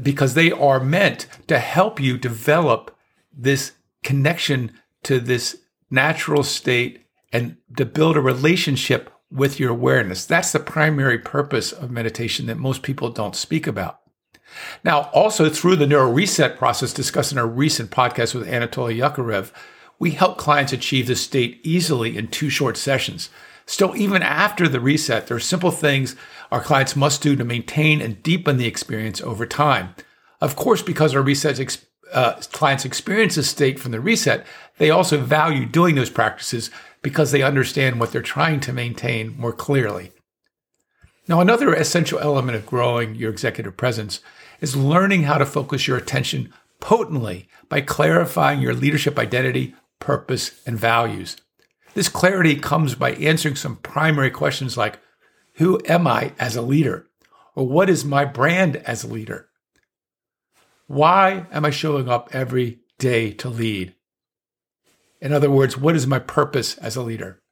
because 0.00 0.34
they 0.34 0.52
are 0.52 0.78
meant 0.78 1.26
to 1.48 1.58
help 1.58 1.98
you 1.98 2.18
develop 2.18 2.96
this 3.36 3.72
connection 4.04 4.70
to 5.02 5.18
this 5.18 5.56
natural 5.90 6.44
state 6.44 7.04
and 7.32 7.56
to 7.76 7.84
build 7.84 8.16
a 8.16 8.20
relationship 8.20 9.12
with 9.28 9.58
your 9.58 9.70
awareness. 9.70 10.24
That's 10.24 10.52
the 10.52 10.60
primary 10.60 11.18
purpose 11.18 11.72
of 11.72 11.90
meditation 11.90 12.46
that 12.46 12.58
most 12.58 12.84
people 12.84 13.10
don't 13.10 13.34
speak 13.34 13.66
about. 13.66 13.98
Now, 14.84 15.10
also 15.12 15.50
through 15.50 15.76
the 15.76 15.86
neuro 15.88 16.12
reset 16.12 16.56
process 16.56 16.92
discussed 16.92 17.32
in 17.32 17.38
our 17.38 17.46
recent 17.48 17.90
podcast 17.90 18.36
with 18.36 18.46
Anatoly 18.46 18.96
Yakarev, 18.96 19.50
we 19.98 20.12
help 20.12 20.38
clients 20.38 20.72
achieve 20.72 21.06
this 21.06 21.20
state 21.20 21.60
easily 21.62 22.16
in 22.16 22.28
two 22.28 22.50
short 22.50 22.76
sessions. 22.76 23.30
Still, 23.66 23.94
even 23.96 24.22
after 24.22 24.68
the 24.68 24.80
reset, 24.80 25.26
there 25.26 25.36
are 25.36 25.40
simple 25.40 25.70
things 25.70 26.16
our 26.50 26.62
clients 26.62 26.96
must 26.96 27.22
do 27.22 27.36
to 27.36 27.44
maintain 27.44 28.00
and 28.00 28.22
deepen 28.22 28.56
the 28.56 28.66
experience 28.66 29.20
over 29.20 29.44
time. 29.44 29.94
Of 30.40 30.56
course, 30.56 30.80
because 30.80 31.14
our 31.14 31.22
reset 31.22 31.60
ex- 31.60 31.84
uh, 32.12 32.34
clients 32.52 32.84
experience 32.84 33.34
this 33.34 33.50
state 33.50 33.78
from 33.78 33.92
the 33.92 34.00
reset, 34.00 34.46
they 34.78 34.90
also 34.90 35.18
value 35.18 35.66
doing 35.66 35.96
those 35.96 36.08
practices 36.08 36.70
because 37.02 37.30
they 37.30 37.42
understand 37.42 38.00
what 38.00 38.12
they're 38.12 38.22
trying 38.22 38.60
to 38.60 38.72
maintain 38.72 39.36
more 39.38 39.52
clearly. 39.52 40.12
Now, 41.26 41.40
another 41.40 41.74
essential 41.74 42.18
element 42.20 42.56
of 42.56 42.64
growing 42.64 43.14
your 43.14 43.30
executive 43.30 43.76
presence 43.76 44.20
is 44.60 44.74
learning 44.74 45.24
how 45.24 45.36
to 45.36 45.44
focus 45.44 45.86
your 45.86 45.98
attention 45.98 46.52
potently 46.80 47.48
by 47.68 47.82
clarifying 47.82 48.60
your 48.60 48.72
leadership 48.72 49.18
identity, 49.18 49.74
purpose, 50.00 50.60
and 50.66 50.78
values. 50.78 51.36
This 51.94 52.08
clarity 52.08 52.56
comes 52.56 52.94
by 52.94 53.12
answering 53.12 53.56
some 53.56 53.76
primary 53.76 54.30
questions 54.30 54.76
like 54.76 55.00
Who 55.54 55.80
am 55.86 56.06
I 56.06 56.32
as 56.38 56.56
a 56.56 56.62
leader? 56.62 57.06
Or 57.54 57.66
what 57.66 57.90
is 57.90 58.04
my 58.04 58.24
brand 58.24 58.76
as 58.76 59.02
a 59.02 59.08
leader? 59.08 59.48
Why 60.86 61.46
am 61.52 61.64
I 61.64 61.70
showing 61.70 62.08
up 62.08 62.28
every 62.32 62.80
day 62.98 63.32
to 63.32 63.48
lead? 63.48 63.94
In 65.20 65.32
other 65.32 65.50
words, 65.50 65.76
what 65.76 65.96
is 65.96 66.06
my 66.06 66.18
purpose 66.18 66.78
as 66.78 66.96
a 66.96 67.02
leader? 67.02 67.42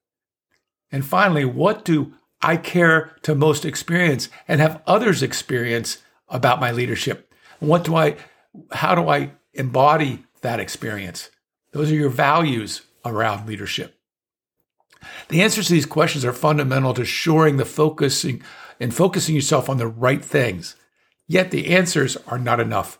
And 0.93 1.05
finally, 1.05 1.45
what 1.45 1.85
do 1.85 2.15
I 2.41 2.57
care 2.57 3.17
to 3.23 3.35
most 3.35 3.65
experience 3.65 4.29
and 4.47 4.61
have 4.61 4.83
others 4.87 5.23
experience 5.23 5.99
about 6.29 6.61
my 6.61 6.71
leadership? 6.71 7.33
What 7.59 7.85
do 7.85 7.97
I, 7.97 8.17
how 8.73 8.95
do 8.95 9.09
I 9.09 9.33
embody 9.55 10.25
that 10.43 10.61
experience? 10.61 11.31
Those 11.77 11.93
are 11.93 11.95
your 11.95 12.09
values 12.09 12.87
around 13.05 13.47
leadership. 13.47 13.99
The 15.29 15.43
answers 15.43 15.67
to 15.67 15.75
these 15.75 15.85
questions 15.85 16.25
are 16.25 16.33
fundamental 16.33 16.95
to 16.95 17.05
shoring 17.05 17.59
the 17.59 17.67
focusing 17.67 18.43
and 18.81 18.95
focusing 18.95 19.35
yourself 19.35 19.69
on 19.69 19.77
the 19.77 19.87
right 19.87 20.25
things. 20.25 20.75
Yet 21.29 21.51
the 21.51 21.77
answers 21.77 22.17
are 22.29 22.39
not 22.39 22.61
enough. 22.61 22.99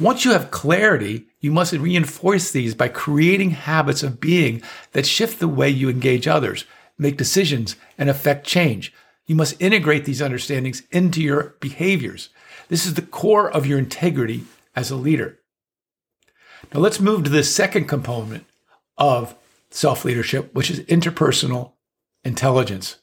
Once 0.00 0.24
you 0.24 0.32
have 0.32 0.50
clarity, 0.50 1.26
you 1.40 1.52
must 1.52 1.74
reinforce 1.74 2.50
these 2.50 2.74
by 2.74 2.88
creating 2.88 3.50
habits 3.50 4.02
of 4.02 4.20
being 4.20 4.62
that 4.92 5.04
shift 5.04 5.38
the 5.38 5.46
way 5.46 5.68
you 5.68 5.90
engage 5.90 6.26
others, 6.26 6.64
make 6.96 7.18
decisions, 7.18 7.76
and 7.98 8.08
affect 8.08 8.46
change. 8.46 8.90
You 9.26 9.34
must 9.34 9.60
integrate 9.60 10.06
these 10.06 10.22
understandings 10.22 10.82
into 10.90 11.20
your 11.20 11.56
behaviors. 11.60 12.30
This 12.68 12.86
is 12.86 12.94
the 12.94 13.02
core 13.02 13.50
of 13.50 13.66
your 13.66 13.78
integrity 13.78 14.44
as 14.74 14.90
a 14.90 14.96
leader. 14.96 15.40
Now 16.72 16.80
let's 16.80 17.00
move 17.00 17.24
to 17.24 17.30
the 17.30 17.44
second 17.44 17.86
component 17.86 18.44
of 18.98 19.34
self 19.70 20.04
leadership, 20.04 20.54
which 20.54 20.70
is 20.70 20.80
interpersonal 20.80 21.72
intelligence. 22.24 22.96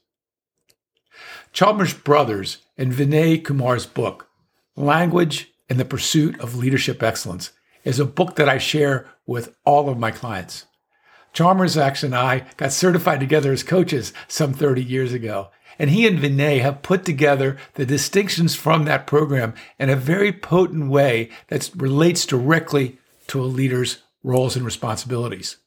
Chalmers 1.52 1.94
Brothers 1.94 2.60
and 2.78 2.92
Vinay 2.92 3.44
Kumar's 3.44 3.86
book, 3.86 4.28
Language 4.76 5.52
and 5.70 5.80
the 5.80 5.86
Pursuit 5.86 6.40
of 6.40 6.56
Leadership 6.56 7.02
Excellence, 7.02 7.52
is 7.84 8.00
a 8.00 8.06
book 8.06 8.36
that 8.36 8.50
I 8.50 8.58
share 8.58 9.08
with 9.26 9.56
all 9.66 9.90
of 9.90 9.98
my 9.98 10.12
clients. 10.12 10.66
Chalmers 11.34 11.78
actually 11.78 12.08
and 12.08 12.16
I 12.16 12.46
got 12.58 12.72
certified 12.72 13.20
together 13.20 13.52
as 13.52 13.64
coaches 13.64 14.14
some 14.28 14.54
30 14.54 14.84
years 14.84 15.12
ago. 15.12 15.50
And 15.80 15.90
he 15.90 16.08
and 16.08 16.20
Vinay 16.20 16.62
have 16.62 16.82
put 16.82 17.04
together 17.04 17.58
the 17.74 17.86
distinctions 17.86 18.56
from 18.56 18.86
that 18.86 19.08
program 19.08 19.54
in 19.78 19.90
a 19.90 19.96
very 19.96 20.32
potent 20.32 20.90
way 20.90 21.30
that 21.48 21.72
relates 21.76 22.26
directly 22.26 23.00
to 23.28 23.42
a 23.42 23.46
leader's 23.46 24.00
roles 24.24 24.56
and 24.56 24.66
responsibilities. 24.66 25.58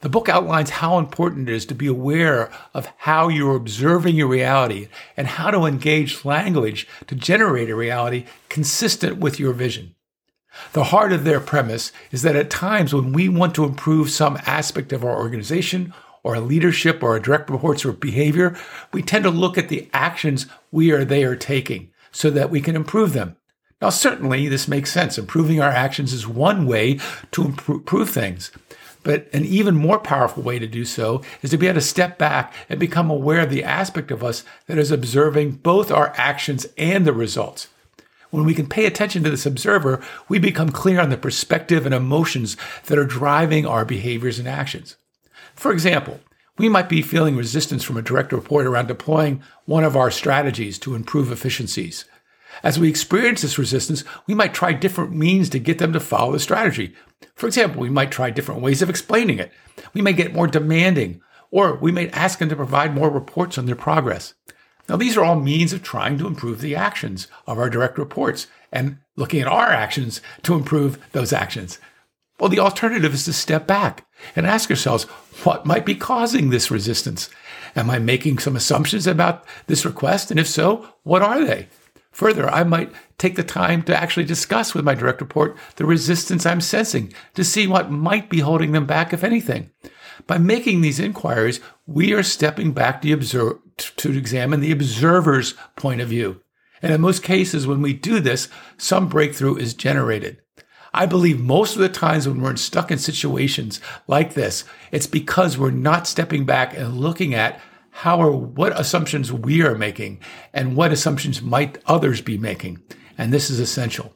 The 0.00 0.08
book 0.10 0.28
outlines 0.28 0.70
how 0.70 0.98
important 0.98 1.48
it 1.48 1.54
is 1.54 1.64
to 1.66 1.74
be 1.74 1.86
aware 1.86 2.50
of 2.74 2.92
how 2.98 3.28
you're 3.28 3.56
observing 3.56 4.16
your 4.16 4.28
reality 4.28 4.88
and 5.16 5.26
how 5.26 5.50
to 5.50 5.64
engage 5.64 6.24
language 6.24 6.86
to 7.06 7.14
generate 7.14 7.70
a 7.70 7.76
reality 7.76 8.26
consistent 8.50 9.16
with 9.16 9.40
your 9.40 9.54
vision. 9.54 9.94
The 10.72 10.84
heart 10.84 11.12
of 11.12 11.24
their 11.24 11.40
premise 11.40 11.92
is 12.10 12.22
that 12.22 12.36
at 12.36 12.50
times 12.50 12.94
when 12.94 13.12
we 13.12 13.28
want 13.28 13.54
to 13.54 13.64
improve 13.64 14.10
some 14.10 14.38
aspect 14.46 14.92
of 14.92 15.04
our 15.04 15.16
organization 15.16 15.94
or 16.22 16.38
leadership 16.40 17.02
or 17.02 17.18
direct 17.18 17.48
reports 17.48 17.84
or 17.84 17.92
behavior, 17.92 18.56
we 18.92 19.02
tend 19.02 19.24
to 19.24 19.30
look 19.30 19.56
at 19.56 19.68
the 19.68 19.88
actions 19.92 20.46
we 20.70 20.90
or 20.90 21.04
they 21.04 21.24
are 21.24 21.36
taking 21.36 21.90
so 22.10 22.30
that 22.30 22.50
we 22.50 22.60
can 22.60 22.76
improve 22.76 23.12
them. 23.12 23.36
Now, 23.80 23.90
certainly 23.90 24.48
this 24.48 24.68
makes 24.68 24.90
sense. 24.90 25.18
Improving 25.18 25.60
our 25.60 25.70
actions 25.70 26.12
is 26.12 26.26
one 26.26 26.66
way 26.66 26.98
to 27.32 27.44
improve 27.44 28.08
things. 28.10 28.50
But 29.02 29.28
an 29.32 29.44
even 29.44 29.76
more 29.76 29.98
powerful 29.98 30.42
way 30.42 30.58
to 30.58 30.66
do 30.66 30.84
so 30.84 31.22
is 31.42 31.50
to 31.50 31.58
be 31.58 31.66
able 31.66 31.74
to 31.74 31.80
step 31.80 32.18
back 32.18 32.52
and 32.68 32.80
become 32.80 33.10
aware 33.10 33.40
of 33.40 33.50
the 33.50 33.62
aspect 33.62 34.10
of 34.10 34.24
us 34.24 34.44
that 34.66 34.78
is 34.78 34.90
observing 34.90 35.52
both 35.52 35.92
our 35.92 36.12
actions 36.16 36.66
and 36.76 37.06
the 37.06 37.12
results. 37.12 37.68
When 38.30 38.44
we 38.44 38.54
can 38.54 38.66
pay 38.66 38.86
attention 38.86 39.22
to 39.22 39.30
this 39.30 39.46
observer, 39.46 40.02
we 40.28 40.38
become 40.38 40.70
clear 40.70 41.00
on 41.00 41.10
the 41.10 41.16
perspective 41.16 41.86
and 41.86 41.94
emotions 41.94 42.56
that 42.86 42.98
are 42.98 43.04
driving 43.04 43.64
our 43.64 43.84
behaviors 43.84 44.38
and 44.38 44.48
actions. 44.48 44.96
For 45.54 45.70
example, 45.70 46.20
we 46.58 46.68
might 46.68 46.88
be 46.88 47.02
feeling 47.02 47.36
resistance 47.36 47.84
from 47.84 47.96
a 47.96 48.02
direct 48.02 48.32
report 48.32 48.66
around 48.66 48.88
deploying 48.88 49.42
one 49.66 49.84
of 49.84 49.96
our 49.96 50.10
strategies 50.10 50.78
to 50.80 50.94
improve 50.94 51.30
efficiencies. 51.30 52.06
As 52.62 52.78
we 52.78 52.88
experience 52.88 53.42
this 53.42 53.58
resistance, 53.58 54.04
we 54.26 54.34
might 54.34 54.54
try 54.54 54.72
different 54.72 55.12
means 55.12 55.48
to 55.50 55.58
get 55.58 55.78
them 55.78 55.92
to 55.92 56.00
follow 56.00 56.32
the 56.32 56.40
strategy. 56.40 56.94
For 57.34 57.46
example, 57.46 57.80
we 57.80 57.90
might 57.90 58.10
try 58.10 58.30
different 58.30 58.60
ways 58.60 58.82
of 58.82 58.90
explaining 58.90 59.38
it. 59.38 59.52
We 59.92 60.02
may 60.02 60.12
get 60.12 60.32
more 60.32 60.46
demanding, 60.46 61.20
or 61.50 61.76
we 61.76 61.92
may 61.92 62.08
ask 62.10 62.38
them 62.38 62.48
to 62.48 62.56
provide 62.56 62.94
more 62.94 63.10
reports 63.10 63.58
on 63.58 63.66
their 63.66 63.76
progress. 63.76 64.34
Now, 64.88 64.96
these 64.96 65.16
are 65.16 65.24
all 65.24 65.40
means 65.40 65.72
of 65.72 65.82
trying 65.82 66.18
to 66.18 66.26
improve 66.26 66.60
the 66.60 66.76
actions 66.76 67.26
of 67.46 67.58
our 67.58 67.68
direct 67.68 67.98
reports 67.98 68.46
and 68.72 68.98
looking 69.16 69.40
at 69.40 69.48
our 69.48 69.68
actions 69.68 70.20
to 70.42 70.54
improve 70.54 70.98
those 71.12 71.32
actions. 71.32 71.78
Well, 72.38 72.50
the 72.50 72.60
alternative 72.60 73.14
is 73.14 73.24
to 73.24 73.32
step 73.32 73.66
back 73.66 74.06
and 74.34 74.46
ask 74.46 74.70
ourselves, 74.70 75.04
what 75.44 75.66
might 75.66 75.86
be 75.86 75.94
causing 75.94 76.50
this 76.50 76.70
resistance? 76.70 77.30
Am 77.74 77.90
I 77.90 77.98
making 77.98 78.38
some 78.38 78.56
assumptions 78.56 79.06
about 79.06 79.44
this 79.66 79.84
request? 79.84 80.30
And 80.30 80.38
if 80.38 80.46
so, 80.46 80.88
what 81.02 81.22
are 81.22 81.44
they? 81.44 81.68
Further, 82.16 82.48
I 82.48 82.64
might 82.64 82.92
take 83.18 83.36
the 83.36 83.44
time 83.44 83.82
to 83.82 83.94
actually 83.94 84.24
discuss 84.24 84.72
with 84.72 84.86
my 84.86 84.94
direct 84.94 85.20
report 85.20 85.54
the 85.76 85.84
resistance 85.84 86.46
I'm 86.46 86.62
sensing 86.62 87.12
to 87.34 87.44
see 87.44 87.66
what 87.66 87.90
might 87.90 88.30
be 88.30 88.40
holding 88.40 88.72
them 88.72 88.86
back, 88.86 89.12
if 89.12 89.22
anything. 89.22 89.70
By 90.26 90.38
making 90.38 90.80
these 90.80 90.98
inquiries, 90.98 91.60
we 91.86 92.14
are 92.14 92.22
stepping 92.22 92.72
back 92.72 93.02
to, 93.02 93.12
observe, 93.12 93.58
to 93.76 94.16
examine 94.16 94.60
the 94.60 94.72
observer's 94.72 95.52
point 95.76 96.00
of 96.00 96.08
view. 96.08 96.40
And 96.80 96.90
in 96.90 97.02
most 97.02 97.22
cases, 97.22 97.66
when 97.66 97.82
we 97.82 97.92
do 97.92 98.18
this, 98.18 98.48
some 98.78 99.10
breakthrough 99.10 99.56
is 99.56 99.74
generated. 99.74 100.40
I 100.94 101.04
believe 101.04 101.38
most 101.38 101.76
of 101.76 101.82
the 101.82 101.90
times 101.90 102.26
when 102.26 102.40
we're 102.40 102.56
stuck 102.56 102.90
in 102.90 102.96
situations 102.96 103.78
like 104.06 104.32
this, 104.32 104.64
it's 104.90 105.06
because 105.06 105.58
we're 105.58 105.70
not 105.70 106.06
stepping 106.06 106.46
back 106.46 106.74
and 106.74 106.96
looking 106.96 107.34
at 107.34 107.60
how 108.00 108.18
or 108.18 108.30
what 108.30 108.78
assumptions 108.78 109.32
we 109.32 109.62
are 109.62 109.74
making 109.74 110.20
and 110.52 110.76
what 110.76 110.92
assumptions 110.92 111.40
might 111.40 111.78
others 111.86 112.20
be 112.20 112.36
making. 112.36 112.78
And 113.16 113.32
this 113.32 113.48
is 113.48 113.58
essential. 113.58 114.12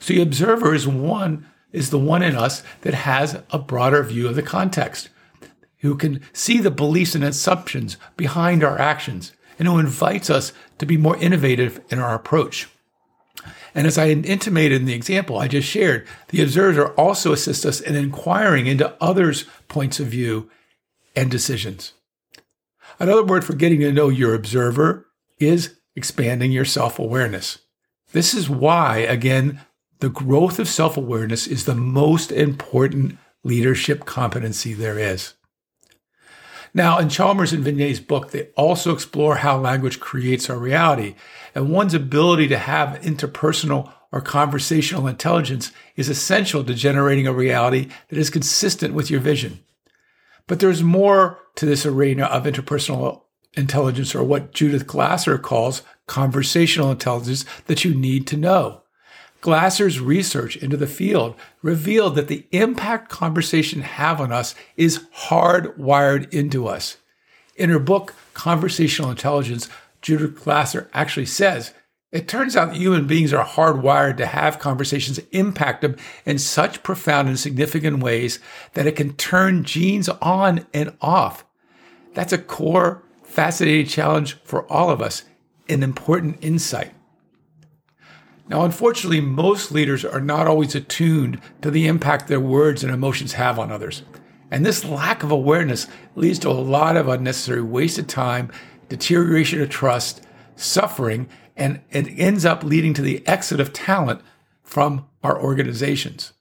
So 0.00 0.12
the 0.12 0.22
observer 0.22 0.74
is 0.74 0.88
one, 0.88 1.46
is 1.70 1.90
the 1.90 2.00
one 2.00 2.24
in 2.24 2.34
us 2.34 2.64
that 2.80 2.94
has 2.94 3.40
a 3.50 3.60
broader 3.60 4.02
view 4.02 4.26
of 4.26 4.34
the 4.34 4.42
context, 4.42 5.08
who 5.78 5.96
can 5.96 6.20
see 6.32 6.58
the 6.58 6.72
beliefs 6.72 7.14
and 7.14 7.22
assumptions 7.22 7.96
behind 8.16 8.64
our 8.64 8.80
actions 8.80 9.30
and 9.56 9.68
who 9.68 9.78
invites 9.78 10.28
us 10.28 10.52
to 10.78 10.86
be 10.86 10.96
more 10.96 11.16
innovative 11.18 11.80
in 11.90 12.00
our 12.00 12.16
approach. 12.16 12.68
And 13.72 13.86
as 13.86 13.98
I 13.98 14.08
intimated 14.08 14.80
in 14.80 14.86
the 14.86 14.94
example 14.94 15.38
I 15.38 15.46
just 15.46 15.68
shared, 15.68 16.08
the 16.30 16.42
observer 16.42 16.88
also 16.94 17.32
assists 17.32 17.64
us 17.64 17.80
in 17.80 17.94
inquiring 17.94 18.66
into 18.66 18.96
others' 19.00 19.44
points 19.68 20.00
of 20.00 20.08
view 20.08 20.50
and 21.14 21.30
decisions. 21.30 21.92
Another 22.98 23.24
word 23.24 23.44
for 23.44 23.54
getting 23.54 23.80
to 23.80 23.92
know 23.92 24.08
your 24.08 24.34
observer 24.34 25.06
is 25.38 25.78
expanding 25.96 26.52
your 26.52 26.64
self 26.64 26.98
awareness. 26.98 27.58
This 28.12 28.34
is 28.34 28.48
why, 28.48 28.98
again, 28.98 29.60
the 30.00 30.10
growth 30.10 30.58
of 30.58 30.68
self 30.68 30.96
awareness 30.96 31.46
is 31.46 31.64
the 31.64 31.74
most 31.74 32.32
important 32.32 33.18
leadership 33.44 34.04
competency 34.04 34.74
there 34.74 34.98
is. 34.98 35.34
Now, 36.74 36.98
in 36.98 37.10
Chalmers 37.10 37.52
and 37.52 37.64
Vinay's 37.64 38.00
book, 38.00 38.30
they 38.30 38.48
also 38.56 38.94
explore 38.94 39.36
how 39.36 39.58
language 39.58 40.00
creates 40.00 40.48
our 40.48 40.56
reality. 40.56 41.14
And 41.54 41.70
one's 41.70 41.92
ability 41.92 42.48
to 42.48 42.58
have 42.58 43.00
interpersonal 43.02 43.92
or 44.10 44.20
conversational 44.22 45.06
intelligence 45.06 45.70
is 45.96 46.08
essential 46.08 46.64
to 46.64 46.74
generating 46.74 47.26
a 47.26 47.32
reality 47.32 47.88
that 48.08 48.18
is 48.18 48.30
consistent 48.30 48.94
with 48.94 49.10
your 49.10 49.20
vision. 49.20 49.60
But 50.46 50.60
there's 50.60 50.82
more 50.82 51.38
to 51.56 51.66
this 51.66 51.86
arena 51.86 52.24
of 52.24 52.44
interpersonal 52.44 53.22
intelligence, 53.54 54.14
or 54.14 54.24
what 54.24 54.52
Judith 54.52 54.86
Glaser 54.86 55.38
calls 55.38 55.82
conversational 56.06 56.90
intelligence, 56.90 57.44
that 57.66 57.84
you 57.84 57.94
need 57.94 58.26
to 58.28 58.36
know. 58.36 58.82
Glaser's 59.42 60.00
research 60.00 60.56
into 60.56 60.76
the 60.76 60.86
field 60.86 61.34
revealed 61.62 62.14
that 62.14 62.28
the 62.28 62.46
impact 62.52 63.10
conversation 63.10 63.82
have 63.82 64.20
on 64.20 64.30
us 64.30 64.54
is 64.76 65.04
hardwired 65.26 66.32
into 66.32 66.68
us. 66.68 66.96
In 67.56 67.68
her 67.68 67.80
book, 67.80 68.14
Conversational 68.34 69.10
Intelligence, 69.10 69.68
Judith 70.00 70.42
Glaser 70.42 70.88
actually 70.94 71.26
says, 71.26 71.74
it 72.12 72.28
turns 72.28 72.56
out 72.56 72.68
that 72.68 72.76
human 72.76 73.06
beings 73.06 73.32
are 73.32 73.44
hardwired 73.44 74.18
to 74.18 74.26
have 74.26 74.58
conversations 74.58 75.18
impact 75.32 75.80
them 75.80 75.96
in 76.26 76.38
such 76.38 76.82
profound 76.82 77.28
and 77.28 77.38
significant 77.38 78.02
ways 78.02 78.38
that 78.74 78.86
it 78.86 78.96
can 78.96 79.14
turn 79.14 79.64
genes 79.64 80.10
on 80.20 80.66
and 80.74 80.94
off. 81.00 81.46
That's 82.12 82.34
a 82.34 82.38
core, 82.38 83.02
fascinating 83.22 83.86
challenge 83.86 84.34
for 84.44 84.70
all 84.70 84.90
of 84.90 85.00
us, 85.00 85.24
an 85.70 85.82
important 85.82 86.36
insight. 86.42 86.92
Now, 88.46 88.66
unfortunately, 88.66 89.22
most 89.22 89.72
leaders 89.72 90.04
are 90.04 90.20
not 90.20 90.46
always 90.46 90.74
attuned 90.74 91.40
to 91.62 91.70
the 91.70 91.86
impact 91.86 92.28
their 92.28 92.40
words 92.40 92.84
and 92.84 92.92
emotions 92.92 93.32
have 93.32 93.58
on 93.58 93.72
others. 93.72 94.02
And 94.50 94.66
this 94.66 94.84
lack 94.84 95.22
of 95.22 95.30
awareness 95.30 95.86
leads 96.14 96.38
to 96.40 96.50
a 96.50 96.52
lot 96.52 96.98
of 96.98 97.08
unnecessary 97.08 97.62
wasted 97.62 98.06
time, 98.06 98.52
deterioration 98.90 99.62
of 99.62 99.70
trust, 99.70 100.26
suffering, 100.56 101.26
and 101.56 101.80
it 101.90 102.08
ends 102.18 102.44
up 102.44 102.64
leading 102.64 102.94
to 102.94 103.02
the 103.02 103.26
exit 103.26 103.60
of 103.60 103.72
talent 103.72 104.20
from 104.62 105.06
our 105.22 105.40
organizations. 105.40 106.32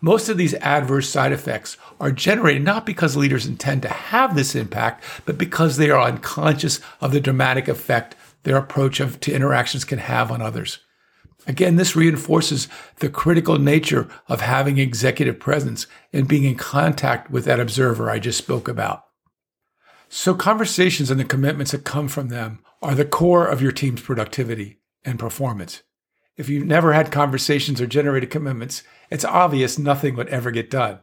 Most 0.00 0.28
of 0.28 0.36
these 0.36 0.54
adverse 0.54 1.08
side 1.08 1.32
effects 1.32 1.76
are 1.98 2.12
generated 2.12 2.62
not 2.62 2.86
because 2.86 3.16
leaders 3.16 3.46
intend 3.46 3.82
to 3.82 3.88
have 3.88 4.34
this 4.34 4.54
impact, 4.54 5.04
but 5.24 5.38
because 5.38 5.76
they 5.76 5.90
are 5.90 6.00
unconscious 6.00 6.80
of 7.00 7.12
the 7.12 7.20
dramatic 7.20 7.68
effect 7.68 8.14
their 8.42 8.56
approach 8.56 9.00
of, 9.00 9.20
to 9.20 9.32
interactions 9.32 9.84
can 9.84 9.98
have 9.98 10.30
on 10.30 10.40
others. 10.40 10.78
Again, 11.46 11.76
this 11.76 11.96
reinforces 11.96 12.68
the 12.96 13.08
critical 13.08 13.58
nature 13.58 14.08
of 14.28 14.40
having 14.40 14.78
executive 14.78 15.38
presence 15.38 15.86
and 16.12 16.28
being 16.28 16.44
in 16.44 16.56
contact 16.56 17.30
with 17.30 17.44
that 17.46 17.60
observer 17.60 18.10
I 18.10 18.18
just 18.18 18.38
spoke 18.38 18.68
about. 18.68 19.04
So, 20.08 20.34
conversations 20.34 21.10
and 21.10 21.20
the 21.20 21.24
commitments 21.24 21.72
that 21.72 21.84
come 21.84 22.08
from 22.08 22.28
them 22.28 22.60
are 22.82 22.94
the 22.94 23.04
core 23.04 23.46
of 23.46 23.60
your 23.60 23.72
team's 23.72 24.00
productivity 24.00 24.80
and 25.04 25.18
performance. 25.18 25.82
If 26.36 26.48
you've 26.48 26.66
never 26.66 26.92
had 26.92 27.12
conversations 27.12 27.80
or 27.80 27.86
generated 27.86 28.30
commitments, 28.30 28.82
it's 29.10 29.24
obvious 29.24 29.78
nothing 29.78 30.16
would 30.16 30.28
ever 30.28 30.50
get 30.50 30.70
done. 30.70 31.00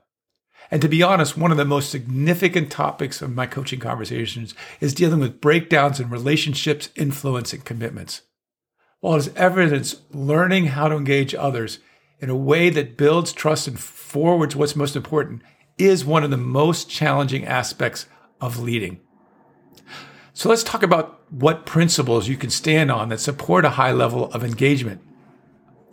And 0.72 0.82
to 0.82 0.90
be 0.90 1.04
honest, 1.04 1.38
one 1.38 1.52
of 1.52 1.58
the 1.58 1.66
most 1.66 1.90
significant 1.90 2.72
topics 2.72 3.22
of 3.22 3.34
my 3.34 3.46
coaching 3.46 3.80
conversations 3.80 4.54
is 4.82 4.94
dealing 4.94 5.20
with 5.20 5.40
breakdowns 5.40 6.00
in 6.00 6.10
relationships, 6.10 6.90
influence, 6.96 7.54
and 7.54 7.64
commitments. 7.64 8.24
While 9.00 9.16
is 9.16 9.34
evidence 9.36 9.96
learning 10.12 10.66
how 10.68 10.90
to 10.90 10.96
engage 10.96 11.36
others 11.36 11.80
in 12.20 12.30
a 12.30 12.36
way 12.36 12.70
that 12.72 12.98
builds 12.98 13.32
trust 13.32 13.68
and 13.68 13.80
forwards 13.80 14.56
what's 14.56 14.76
most 14.76 14.96
important 14.96 15.44
is 15.78 16.04
one 16.04 16.24
of 16.24 16.32
the 16.32 16.38
most 16.38 16.90
challenging 16.90 17.46
aspects 17.46 18.08
of 18.42 18.60
leading. 18.60 19.00
So 20.38 20.50
let's 20.50 20.62
talk 20.62 20.84
about 20.84 21.20
what 21.32 21.66
principles 21.66 22.28
you 22.28 22.38
can 22.38 22.52
stand 22.52 22.92
on 22.92 23.10
that 23.10 23.20
support 23.20 23.66
a 23.66 23.72
high 23.72 23.92
level 23.92 24.32
of 24.34 24.44
engagement, 24.44 25.02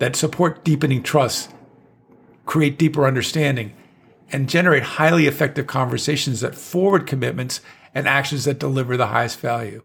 that 0.01 0.15
support 0.15 0.63
deepening 0.63 1.03
trust, 1.03 1.51
create 2.45 2.79
deeper 2.79 3.07
understanding, 3.07 3.73
and 4.31 4.47
generate 4.47 4.83
highly 4.83 5.27
effective 5.27 5.67
conversations 5.67 6.43
that 6.43 6.55
forward 6.55 7.07
commitments 7.07 7.63
and 7.95 8.07
actions 8.07 8.45
that 8.45 8.59
deliver 8.59 8.99
the 8.99 9.07
highest 9.07 9.41
value. 9.41 9.83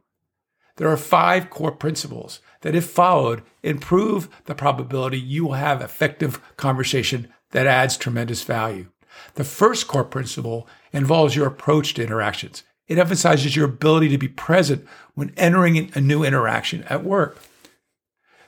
There 0.76 0.90
are 0.90 0.98
five 0.98 1.50
core 1.50 1.72
principles 1.72 2.42
that, 2.60 2.76
if 2.76 2.84
followed, 2.84 3.44
improve 3.64 4.28
the 4.44 4.56
probability 4.56 5.20
you 5.20 5.46
will 5.46 5.54
have 5.54 5.82
effective 5.82 6.42
conversation 6.58 7.32
that 7.52 7.66
adds 7.66 7.96
tremendous 7.96 8.44
value. 8.44 8.88
The 9.36 9.46
first 9.46 9.88
core 9.88 10.04
principle 10.04 10.68
involves 10.92 11.34
your 11.34 11.48
approach 11.48 11.94
to 11.94 12.04
interactions. 12.04 12.64
It 12.90 12.98
emphasizes 12.98 13.56
your 13.56 13.66
ability 13.66 14.10
to 14.10 14.18
be 14.18 14.28
present 14.28 14.86
when 15.14 15.32
entering 15.38 15.92
a 15.94 16.02
new 16.02 16.24
interaction 16.24 16.84
at 16.90 17.06
work 17.06 17.38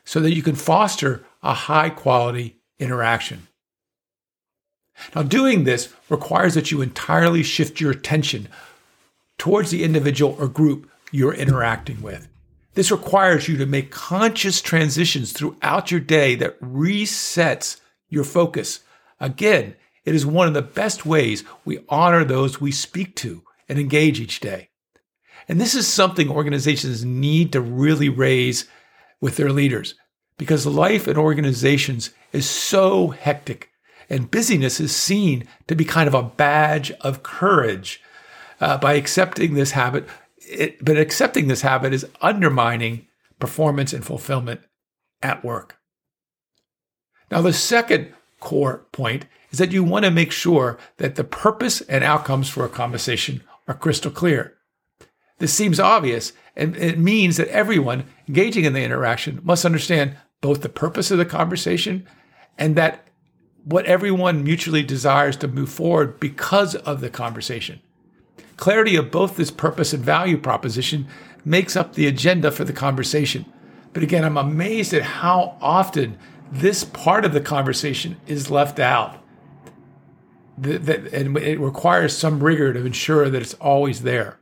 so 0.03 0.19
that 0.19 0.33
you 0.33 0.41
can 0.41 0.55
foster 0.55 1.23
a 1.43 1.53
high 1.53 1.91
quality 1.91 2.57
interaction. 2.79 3.47
Now, 5.15 5.23
doing 5.23 5.63
this 5.63 5.93
requires 6.09 6.55
that 6.55 6.71
you 6.71 6.81
entirely 6.81 7.43
shift 7.43 7.79
your 7.79 7.91
attention 7.91 8.49
towards 9.37 9.69
the 9.71 9.83
individual 9.83 10.35
or 10.39 10.47
group 10.47 10.89
you're 11.11 11.33
interacting 11.33 12.01
with. 12.01 12.27
This 12.73 12.91
requires 12.91 13.47
you 13.47 13.57
to 13.57 13.65
make 13.65 13.91
conscious 13.91 14.61
transitions 14.61 15.33
throughout 15.33 15.91
your 15.91 15.99
day 15.99 16.35
that 16.35 16.59
resets 16.61 17.79
your 18.09 18.23
focus. 18.23 18.79
Again, 19.19 19.75
it 20.03 20.15
is 20.15 20.25
one 20.25 20.47
of 20.47 20.53
the 20.55 20.61
best 20.61 21.05
ways 21.05 21.43
we 21.63 21.83
honor 21.89 22.23
those 22.23 22.59
we 22.59 22.71
speak 22.71 23.15
to 23.17 23.43
and 23.71 23.79
engage 23.79 24.19
each 24.19 24.41
day. 24.41 24.69
And 25.47 25.59
this 25.59 25.75
is 25.75 25.87
something 25.87 26.29
organizations 26.29 27.05
need 27.05 27.53
to 27.53 27.61
really 27.61 28.09
raise 28.09 28.67
with 29.21 29.37
their 29.37 29.51
leaders 29.51 29.95
because 30.37 30.65
life 30.65 31.07
in 31.07 31.15
organizations 31.15 32.09
is 32.33 32.49
so 32.49 33.07
hectic 33.07 33.69
and 34.09 34.29
busyness 34.29 34.81
is 34.81 34.93
seen 34.93 35.47
to 35.67 35.75
be 35.75 35.85
kind 35.85 36.09
of 36.09 36.13
a 36.13 36.21
badge 36.21 36.91
of 36.99 37.23
courage. 37.23 38.01
Uh, 38.59 38.77
by 38.77 38.93
accepting 38.93 39.55
this 39.55 39.71
habit, 39.71 40.05
it, 40.37 40.83
but 40.83 40.97
accepting 40.97 41.47
this 41.47 41.61
habit 41.61 41.93
is 41.93 42.05
undermining 42.21 43.07
performance 43.39 43.93
and 43.93 44.05
fulfillment 44.05 44.61
at 45.23 45.43
work. 45.43 45.79
Now, 47.31 47.41
the 47.41 47.53
second 47.53 48.13
core 48.39 48.85
point 48.91 49.25
is 49.49 49.59
that 49.59 49.71
you 49.71 49.83
want 49.83 50.05
to 50.05 50.11
make 50.11 50.31
sure 50.31 50.77
that 50.97 51.15
the 51.15 51.23
purpose 51.23 51.81
and 51.81 52.03
outcomes 52.03 52.49
for 52.49 52.65
a 52.65 52.69
conversation 52.69 53.41
are 53.67 53.73
crystal 53.73 54.11
clear. 54.11 54.57
This 55.39 55.53
seems 55.53 55.79
obvious, 55.79 56.33
and 56.55 56.75
it 56.75 56.99
means 56.99 57.37
that 57.37 57.47
everyone 57.47 58.05
engaging 58.27 58.65
in 58.65 58.73
the 58.73 58.83
interaction 58.83 59.39
must 59.43 59.65
understand 59.65 60.17
both 60.41 60.61
the 60.61 60.69
purpose 60.69 61.11
of 61.11 61.17
the 61.17 61.25
conversation 61.25 62.07
and 62.57 62.75
that 62.75 63.07
what 63.63 63.85
everyone 63.85 64.43
mutually 64.43 64.83
desires 64.83 65.37
to 65.37 65.47
move 65.47 65.69
forward 65.69 66.19
because 66.19 66.75
of 66.75 67.01
the 67.01 67.09
conversation. 67.09 67.79
Clarity 68.57 68.95
of 68.95 69.11
both 69.11 69.35
this 69.35 69.51
purpose 69.51 69.93
and 69.93 70.03
value 70.03 70.37
proposition 70.37 71.07
makes 71.43 71.75
up 71.75 71.93
the 71.93 72.07
agenda 72.07 72.51
for 72.51 72.63
the 72.63 72.73
conversation. 72.73 73.45
But 73.93 74.03
again, 74.03 74.23
I'm 74.23 74.37
amazed 74.37 74.93
at 74.93 75.01
how 75.01 75.57
often 75.61 76.17
this 76.51 76.83
part 76.83 77.25
of 77.25 77.33
the 77.33 77.41
conversation 77.41 78.17
is 78.27 78.51
left 78.51 78.79
out. 78.79 79.20
And 80.63 81.37
it 81.37 81.59
requires 81.59 82.15
some 82.15 82.43
rigor 82.43 82.73
to 82.73 82.85
ensure 82.85 83.29
that 83.29 83.41
it's 83.41 83.53
always 83.55 84.01
there. 84.01 84.39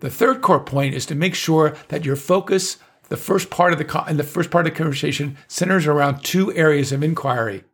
The 0.00 0.10
third 0.10 0.42
core 0.42 0.60
point 0.60 0.94
is 0.94 1.06
to 1.06 1.14
make 1.14 1.34
sure 1.34 1.74
that 1.88 2.04
your 2.04 2.16
focus, 2.16 2.76
the 3.08 3.16
first 3.16 3.50
part 3.50 3.72
of 3.72 3.78
the 3.78 4.04
and 4.06 4.18
the 4.18 4.24
first 4.24 4.50
part 4.50 4.66
of 4.66 4.72
the 4.72 4.78
conversation, 4.78 5.36
centers 5.48 5.86
around 5.86 6.22
two 6.22 6.52
areas 6.54 6.92
of 6.92 7.02
inquiry, 7.02 7.64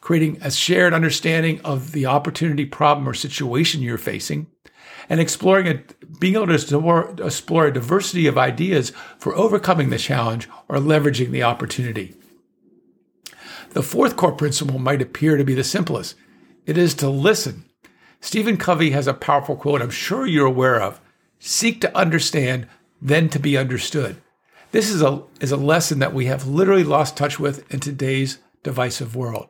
creating 0.00 0.38
a 0.42 0.50
shared 0.50 0.92
understanding 0.92 1.60
of 1.62 1.92
the 1.92 2.06
opportunity, 2.06 2.66
problem, 2.66 3.08
or 3.08 3.14
situation 3.14 3.80
you're 3.80 3.96
facing, 3.96 4.46
and 5.08 5.20
exploring 5.20 5.66
it, 5.66 6.20
being 6.20 6.34
able 6.34 6.46
to 6.46 6.54
explore 7.24 7.66
a 7.66 7.72
diversity 7.72 8.26
of 8.26 8.38
ideas 8.38 8.92
for 9.18 9.34
overcoming 9.34 9.90
the 9.90 9.98
challenge 9.98 10.48
or 10.68 10.76
leveraging 10.76 11.30
the 11.30 11.42
opportunity. 11.42 12.14
The 13.70 13.82
fourth 13.82 14.16
core 14.16 14.32
principle 14.32 14.78
might 14.78 15.02
appear 15.02 15.36
to 15.36 15.44
be 15.44 15.54
the 15.54 15.64
simplest. 15.64 16.14
It 16.66 16.78
is 16.78 16.94
to 16.94 17.10
listen. 17.10 17.64
Stephen 18.20 18.56
Covey 18.56 18.90
has 18.90 19.06
a 19.06 19.14
powerful 19.14 19.56
quote 19.56 19.82
I'm 19.82 19.90
sure 19.90 20.26
you're 20.26 20.46
aware 20.46 20.80
of. 20.80 21.00
Seek 21.38 21.80
to 21.82 21.96
understand, 21.96 22.68
then 23.02 23.28
to 23.30 23.38
be 23.38 23.56
understood. 23.56 24.16
This 24.72 24.88
is 24.90 25.02
a, 25.02 25.22
is 25.40 25.52
a 25.52 25.56
lesson 25.56 25.98
that 25.98 26.14
we 26.14 26.26
have 26.26 26.46
literally 26.46 26.84
lost 26.84 27.16
touch 27.16 27.38
with 27.38 27.70
in 27.72 27.80
today's 27.80 28.38
divisive 28.62 29.14
world. 29.14 29.48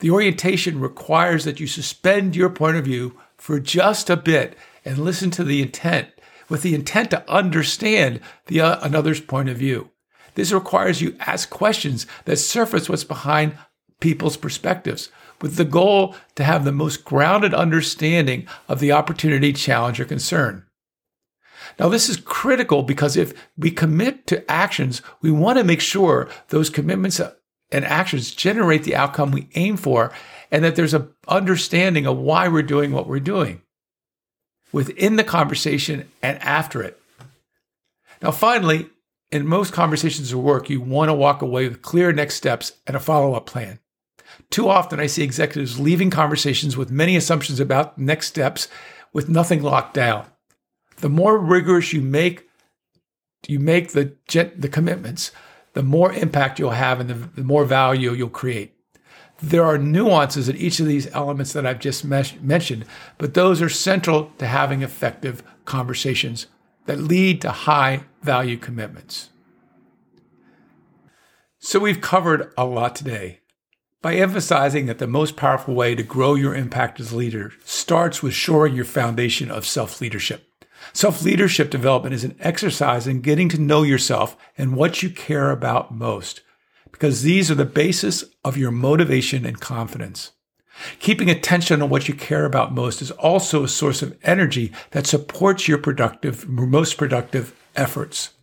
The 0.00 0.10
orientation 0.10 0.80
requires 0.80 1.44
that 1.44 1.60
you 1.60 1.66
suspend 1.66 2.34
your 2.34 2.50
point 2.50 2.76
of 2.76 2.84
view 2.84 3.18
for 3.36 3.60
just 3.60 4.08
a 4.08 4.16
bit 4.16 4.56
and 4.84 4.98
listen 4.98 5.30
to 5.32 5.44
the 5.44 5.62
intent 5.62 6.08
with 6.48 6.62
the 6.62 6.74
intent 6.74 7.10
to 7.10 7.30
understand 7.30 8.20
the 8.46 8.60
uh, 8.60 8.78
another's 8.82 9.20
point 9.20 9.48
of 9.48 9.56
view. 9.56 9.90
This 10.34 10.52
requires 10.52 11.00
you 11.00 11.16
ask 11.20 11.50
questions 11.50 12.06
that 12.24 12.36
surface 12.36 12.88
what's 12.88 13.04
behind 13.04 13.56
people's 14.00 14.36
perspectives 14.36 15.10
with 15.40 15.56
the 15.56 15.64
goal 15.64 16.14
to 16.34 16.44
have 16.44 16.64
the 16.64 16.72
most 16.72 17.04
grounded 17.04 17.54
understanding 17.54 18.46
of 18.68 18.80
the 18.80 18.92
opportunity, 18.92 19.52
challenge, 19.52 20.00
or 20.00 20.04
concern. 20.04 20.64
Now, 21.78 21.88
this 21.88 22.08
is 22.08 22.16
critical 22.16 22.82
because 22.82 23.16
if 23.16 23.34
we 23.56 23.70
commit 23.70 24.26
to 24.28 24.50
actions, 24.50 25.02
we 25.20 25.30
want 25.30 25.58
to 25.58 25.64
make 25.64 25.80
sure 25.80 26.28
those 26.48 26.70
commitments 26.70 27.20
and 27.70 27.84
actions 27.84 28.34
generate 28.34 28.84
the 28.84 28.96
outcome 28.96 29.30
we 29.30 29.48
aim 29.54 29.76
for 29.76 30.12
and 30.50 30.64
that 30.64 30.76
there's 30.76 30.94
an 30.94 31.08
understanding 31.28 32.06
of 32.06 32.16
why 32.16 32.48
we're 32.48 32.62
doing 32.62 32.92
what 32.92 33.08
we're 33.08 33.20
doing 33.20 33.62
within 34.72 35.16
the 35.16 35.24
conversation 35.24 36.08
and 36.22 36.38
after 36.38 36.82
it. 36.82 37.00
Now, 38.22 38.30
finally, 38.30 38.88
in 39.30 39.46
most 39.46 39.72
conversations 39.72 40.32
of 40.32 40.38
work, 40.38 40.70
you 40.70 40.80
want 40.80 41.08
to 41.08 41.14
walk 41.14 41.42
away 41.42 41.68
with 41.68 41.82
clear 41.82 42.12
next 42.12 42.36
steps 42.36 42.72
and 42.86 42.96
a 42.96 43.00
follow 43.00 43.34
up 43.34 43.46
plan. 43.46 43.80
Too 44.50 44.68
often, 44.68 45.00
I 45.00 45.06
see 45.06 45.22
executives 45.22 45.80
leaving 45.80 46.10
conversations 46.10 46.76
with 46.76 46.90
many 46.90 47.16
assumptions 47.16 47.60
about 47.60 47.98
next 47.98 48.28
steps 48.28 48.68
with 49.12 49.28
nothing 49.28 49.62
locked 49.62 49.94
down. 49.94 50.26
The 50.98 51.08
more 51.08 51.38
rigorous 51.38 51.92
you 51.92 52.00
make, 52.00 52.48
you 53.46 53.58
make 53.58 53.92
the, 53.92 54.14
the 54.56 54.68
commitments, 54.68 55.32
the 55.74 55.82
more 55.82 56.12
impact 56.12 56.58
you'll 56.58 56.70
have 56.70 57.00
and 57.00 57.10
the, 57.10 57.14
the 57.14 57.44
more 57.44 57.64
value 57.64 58.12
you'll 58.12 58.28
create. 58.28 58.74
There 59.42 59.64
are 59.64 59.76
nuances 59.76 60.48
in 60.48 60.56
each 60.56 60.80
of 60.80 60.86
these 60.86 61.12
elements 61.12 61.52
that 61.52 61.66
I've 61.66 61.80
just 61.80 62.04
mes- 62.04 62.40
mentioned, 62.40 62.86
but 63.18 63.34
those 63.34 63.60
are 63.60 63.68
central 63.68 64.30
to 64.38 64.46
having 64.46 64.80
effective 64.82 65.42
conversations 65.66 66.46
that 66.86 67.00
lead 67.00 67.42
to 67.42 67.50
high 67.50 68.04
value 68.22 68.56
commitments. 68.56 69.28
So, 71.58 71.80
we've 71.80 72.00
covered 72.00 72.52
a 72.56 72.64
lot 72.64 72.94
today. 72.94 73.40
By 74.02 74.14
emphasizing 74.16 74.86
that 74.86 74.98
the 74.98 75.06
most 75.06 75.36
powerful 75.36 75.74
way 75.74 75.94
to 75.94 76.02
grow 76.02 76.34
your 76.34 76.54
impact 76.54 77.00
as 77.00 77.12
a 77.12 77.16
leader 77.16 77.52
starts 77.64 78.22
with 78.22 78.34
shoring 78.34 78.74
your 78.74 78.84
foundation 78.84 79.50
of 79.50 79.66
self 79.66 80.00
leadership. 80.00 80.46
Self 80.92 81.22
leadership 81.22 81.70
development 81.70 82.14
is 82.14 82.24
an 82.24 82.36
exercise 82.40 83.06
in 83.06 83.20
getting 83.20 83.48
to 83.48 83.60
know 83.60 83.82
yourself 83.82 84.36
and 84.56 84.76
what 84.76 85.02
you 85.02 85.10
care 85.10 85.50
about 85.50 85.94
most, 85.94 86.42
because 86.92 87.22
these 87.22 87.50
are 87.50 87.56
the 87.56 87.64
basis 87.64 88.24
of 88.44 88.56
your 88.56 88.70
motivation 88.70 89.44
and 89.44 89.60
confidence. 89.60 90.32
Keeping 90.98 91.30
attention 91.30 91.80
on 91.80 91.88
what 91.88 92.06
you 92.06 92.14
care 92.14 92.44
about 92.44 92.74
most 92.74 93.00
is 93.00 93.10
also 93.12 93.64
a 93.64 93.68
source 93.68 94.02
of 94.02 94.16
energy 94.22 94.72
that 94.90 95.06
supports 95.06 95.66
your 95.66 95.78
productive, 95.78 96.46
most 96.48 96.98
productive 96.98 97.54
efforts. 97.74 98.34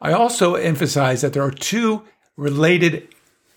I 0.00 0.12
also 0.12 0.56
emphasize 0.56 1.22
that 1.22 1.32
there 1.32 1.44
are 1.44 1.52
two 1.52 2.02
related 2.36 3.08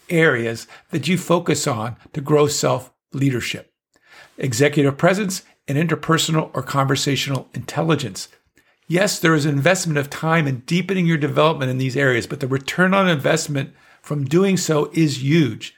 areas 0.10 0.68
that 0.92 1.08
you 1.08 1.18
focus 1.18 1.68
on 1.68 1.96
to 2.14 2.22
grow 2.22 2.48
self 2.48 2.92
leadership 3.14 3.72
executive 4.38 4.98
presence 4.98 5.44
and 5.68 5.78
interpersonal 5.78 6.50
or 6.54 6.64
conversational 6.64 7.48
intelligence. 7.54 8.30
Yes, 8.88 9.20
there 9.20 9.36
is 9.36 9.46
investment 9.46 10.00
of 10.00 10.10
time 10.10 10.48
in 10.48 10.62
deepening 10.62 11.06
your 11.06 11.18
development 11.18 11.70
in 11.70 11.78
these 11.78 11.98
areas, 11.98 12.26
but 12.26 12.40
the 12.40 12.48
return 12.48 12.94
on 12.94 13.08
investment 13.08 13.74
from 14.02 14.26
doing 14.26 14.58
so 14.58 14.90
is 14.94 15.22
huge. 15.22 15.76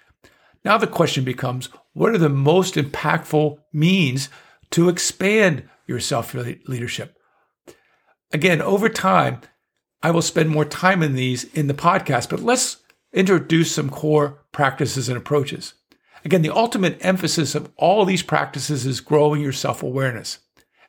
Now 0.63 0.77
the 0.77 0.87
question 0.87 1.23
becomes 1.23 1.69
what 1.93 2.13
are 2.13 2.17
the 2.17 2.29
most 2.29 2.75
impactful 2.75 3.57
means 3.73 4.29
to 4.71 4.87
expand 4.87 5.67
your 5.87 5.99
self 5.99 6.33
leadership? 6.33 7.17
Again, 8.31 8.61
over 8.61 8.87
time, 8.87 9.41
I 10.01 10.11
will 10.11 10.21
spend 10.21 10.49
more 10.49 10.65
time 10.65 11.03
in 11.03 11.13
these 11.13 11.43
in 11.43 11.67
the 11.67 11.73
podcast, 11.73 12.29
but 12.29 12.39
let's 12.39 12.77
introduce 13.13 13.71
some 13.71 13.89
core 13.89 14.43
practices 14.51 15.09
and 15.09 15.17
approaches. 15.17 15.73
Again, 16.23 16.41
the 16.41 16.55
ultimate 16.55 17.03
emphasis 17.03 17.55
of 17.55 17.71
all 17.77 18.05
these 18.05 18.23
practices 18.23 18.85
is 18.85 19.01
growing 19.01 19.41
your 19.41 19.53
self 19.53 19.81
awareness. 19.81 20.39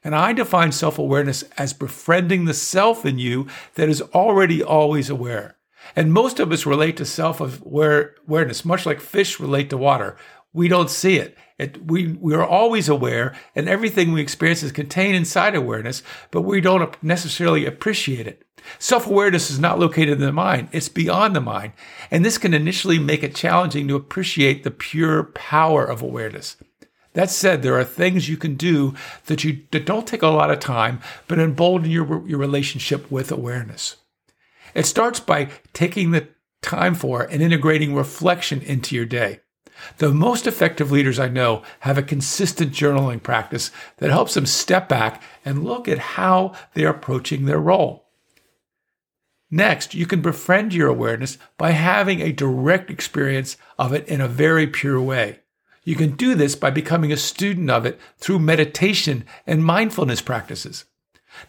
And 0.04 0.14
I 0.14 0.32
define 0.32 0.72
self 0.72 0.98
awareness 0.98 1.42
as 1.56 1.72
befriending 1.72 2.44
the 2.44 2.54
self 2.54 3.06
in 3.06 3.18
you 3.18 3.46
that 3.74 3.88
is 3.88 4.02
already 4.14 4.62
always 4.62 5.08
aware. 5.08 5.56
And 5.96 6.12
most 6.12 6.38
of 6.38 6.52
us 6.52 6.66
relate 6.66 6.96
to 6.98 7.04
self 7.04 7.40
awareness, 7.40 8.64
much 8.64 8.86
like 8.86 9.00
fish 9.00 9.40
relate 9.40 9.70
to 9.70 9.76
water. 9.76 10.16
We 10.52 10.68
don't 10.68 10.90
see 10.90 11.16
it. 11.16 11.36
It. 11.62 11.86
we, 11.86 12.12
we 12.12 12.34
are 12.34 12.44
always 12.44 12.88
aware, 12.88 13.34
and 13.54 13.68
everything 13.68 14.12
we 14.12 14.20
experience 14.20 14.62
is 14.62 14.72
contained 14.72 15.16
inside 15.16 15.54
awareness, 15.54 16.02
but 16.30 16.42
we 16.42 16.60
don't 16.60 17.02
necessarily 17.02 17.64
appreciate 17.64 18.26
it. 18.26 18.44
Self 18.78 19.06
awareness 19.06 19.50
is 19.50 19.58
not 19.58 19.78
located 19.78 20.10
in 20.10 20.20
the 20.20 20.32
mind, 20.32 20.68
it's 20.72 20.88
beyond 20.88 21.34
the 21.34 21.40
mind. 21.40 21.72
And 22.10 22.24
this 22.24 22.38
can 22.38 22.54
initially 22.54 22.98
make 22.98 23.22
it 23.22 23.34
challenging 23.34 23.88
to 23.88 23.96
appreciate 23.96 24.62
the 24.62 24.70
pure 24.70 25.24
power 25.24 25.84
of 25.84 26.02
awareness. 26.02 26.56
That 27.14 27.30
said, 27.30 27.62
there 27.62 27.78
are 27.78 27.84
things 27.84 28.28
you 28.28 28.36
can 28.36 28.54
do 28.54 28.94
that 29.26 29.44
you 29.44 29.62
that 29.70 29.84
don't 29.84 30.06
take 30.06 30.22
a 30.22 30.28
lot 30.28 30.50
of 30.50 30.60
time, 30.60 31.00
but 31.28 31.38
embolden 31.38 31.90
your, 31.90 32.26
your 32.26 32.38
relationship 32.38 33.10
with 33.10 33.30
awareness. 33.30 33.96
It 34.74 34.86
starts 34.86 35.20
by 35.20 35.50
taking 35.74 36.10
the 36.10 36.28
time 36.62 36.94
for 36.94 37.22
and 37.22 37.42
integrating 37.42 37.94
reflection 37.94 38.62
into 38.62 38.94
your 38.96 39.04
day. 39.04 39.40
The 39.98 40.12
most 40.12 40.46
effective 40.46 40.90
leaders 40.92 41.18
I 41.18 41.28
know 41.28 41.62
have 41.80 41.98
a 41.98 42.02
consistent 42.02 42.72
journaling 42.72 43.22
practice 43.22 43.70
that 43.98 44.10
helps 44.10 44.34
them 44.34 44.46
step 44.46 44.88
back 44.88 45.22
and 45.44 45.64
look 45.64 45.88
at 45.88 45.98
how 45.98 46.52
they're 46.74 46.90
approaching 46.90 47.44
their 47.44 47.60
role. 47.60 48.06
Next, 49.50 49.94
you 49.94 50.06
can 50.06 50.22
befriend 50.22 50.72
your 50.72 50.88
awareness 50.88 51.36
by 51.58 51.72
having 51.72 52.20
a 52.20 52.32
direct 52.32 52.90
experience 52.90 53.58
of 53.78 53.92
it 53.92 54.08
in 54.08 54.20
a 54.20 54.28
very 54.28 54.66
pure 54.66 55.00
way. 55.00 55.40
You 55.84 55.94
can 55.94 56.12
do 56.12 56.34
this 56.34 56.54
by 56.54 56.70
becoming 56.70 57.12
a 57.12 57.16
student 57.16 57.68
of 57.70 57.84
it 57.84 58.00
through 58.16 58.38
meditation 58.38 59.26
and 59.46 59.64
mindfulness 59.64 60.22
practices. 60.22 60.84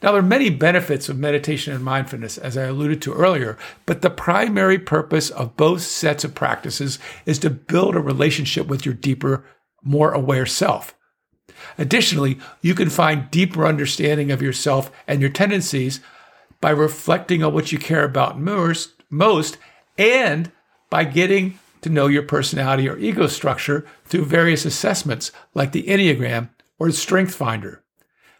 Now, 0.01 0.11
there 0.11 0.19
are 0.19 0.23
many 0.23 0.49
benefits 0.49 1.09
of 1.09 1.17
meditation 1.17 1.73
and 1.73 1.83
mindfulness, 1.83 2.37
as 2.37 2.57
I 2.57 2.63
alluded 2.63 3.01
to 3.03 3.13
earlier, 3.13 3.57
but 3.85 4.01
the 4.01 4.09
primary 4.09 4.79
purpose 4.79 5.29
of 5.29 5.57
both 5.57 5.81
sets 5.81 6.23
of 6.23 6.35
practices 6.35 6.99
is 7.25 7.39
to 7.39 7.49
build 7.49 7.95
a 7.95 8.01
relationship 8.01 8.67
with 8.67 8.85
your 8.85 8.95
deeper, 8.95 9.45
more 9.83 10.11
aware 10.11 10.45
self. 10.45 10.95
Additionally, 11.77 12.39
you 12.61 12.75
can 12.75 12.89
find 12.89 13.31
deeper 13.31 13.65
understanding 13.65 14.31
of 14.31 14.41
yourself 14.41 14.91
and 15.07 15.21
your 15.21 15.29
tendencies 15.29 15.99
by 16.59 16.69
reflecting 16.69 17.43
on 17.43 17.53
what 17.53 17.71
you 17.71 17.77
care 17.77 18.03
about 18.03 18.39
most, 18.39 19.57
and 19.97 20.51
by 20.89 21.03
getting 21.03 21.59
to 21.81 21.89
know 21.89 22.07
your 22.07 22.23
personality 22.23 22.87
or 22.87 22.97
ego 22.97 23.27
structure 23.27 23.85
through 24.05 24.25
various 24.25 24.65
assessments 24.65 25.31
like 25.53 25.73
the 25.73 25.83
Enneagram 25.83 26.49
or 26.79 26.89
Strength 26.91 27.35
Finder. 27.35 27.83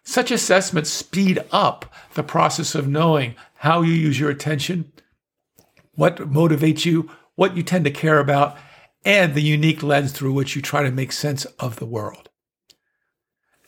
Such 0.04 0.32
assessments 0.32 0.90
speed 0.90 1.44
up 1.52 1.94
the 2.14 2.24
process 2.24 2.76
of 2.76 2.88
knowing 2.88 3.36
how 3.56 3.82
you 3.82 3.94
use 3.94 4.20
your 4.20 4.30
attention, 4.30 4.92
what 5.96 6.18
motivates 6.18 6.86
you, 6.86 7.10
what 7.36 7.56
you 7.56 7.64
tend 7.64 7.86
to 7.86 7.92
care 7.92 8.20
about, 8.20 8.58
and 9.06 9.34
the 9.34 9.42
unique 9.42 9.82
lens 9.82 10.12
through 10.12 10.34
which 10.34 10.56
you 10.56 10.62
try 10.62 10.84
to 10.84 10.92
make 10.92 11.12
sense 11.12 11.46
of 11.60 11.78
the 11.78 11.86
world. 11.86 12.30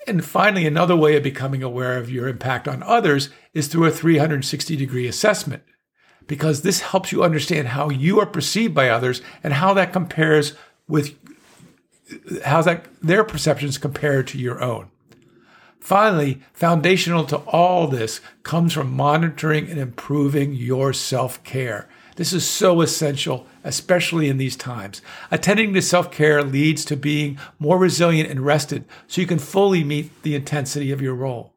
And 0.08 0.24
finally, 0.24 0.67
another 0.67 0.95
way 0.95 1.15
of 1.17 1.24
becoming 1.24 1.63
aware 1.63 1.98
of 1.98 2.12
your 2.12 2.28
impact 2.28 2.67
on 2.67 2.84
others 2.84 3.30
is 3.54 3.67
through 3.67 3.86
a 3.86 3.91
360 3.91 4.76
degree 4.76 5.08
assessment, 5.08 5.63
because 6.28 6.62
this 6.62 6.82
helps 6.82 7.12
you 7.12 7.24
understand 7.24 7.69
how 7.69 7.89
you 7.89 8.19
are 8.19 8.26
perceived 8.26 8.74
by 8.74 8.89
others 8.89 9.21
and 9.43 9.54
how 9.54 9.74
that 9.74 9.93
compares 9.93 10.54
with 10.88 11.17
how 12.43 12.62
that 12.62 12.86
their 13.02 13.24
perceptions 13.24 13.80
compare 13.80 14.21
to 14.21 14.38
your 14.38 14.62
own. 14.62 14.91
Finally, 15.86 16.41
foundational 16.52 17.26
to 17.26 17.38
all 17.38 17.86
this 17.86 18.19
comes 18.41 18.74
from 18.74 18.91
monitoring 18.91 19.69
and 19.69 19.80
improving 19.80 20.52
your 20.52 20.91
self 20.91 21.43
care. 21.43 21.88
This 22.15 22.34
is 22.34 22.43
so 22.43 22.82
essential, 22.82 23.45
especially 23.63 24.28
in 24.28 24.38
these 24.38 24.56
times. 24.56 25.04
Attending 25.30 25.76
to 25.76 25.84
self 25.84 26.10
care 26.10 26.41
leads 26.41 26.86
to 26.86 26.98
being 26.98 27.38
more 27.60 27.78
resilient 27.78 28.32
and 28.32 28.43
rested 28.43 28.86
so 29.06 29.21
you 29.21 29.28
can 29.28 29.38
fully 29.38 29.84
meet 29.84 30.24
the 30.24 30.34
intensity 30.34 30.91
of 30.91 31.04
your 31.04 31.13
role. 31.13 31.54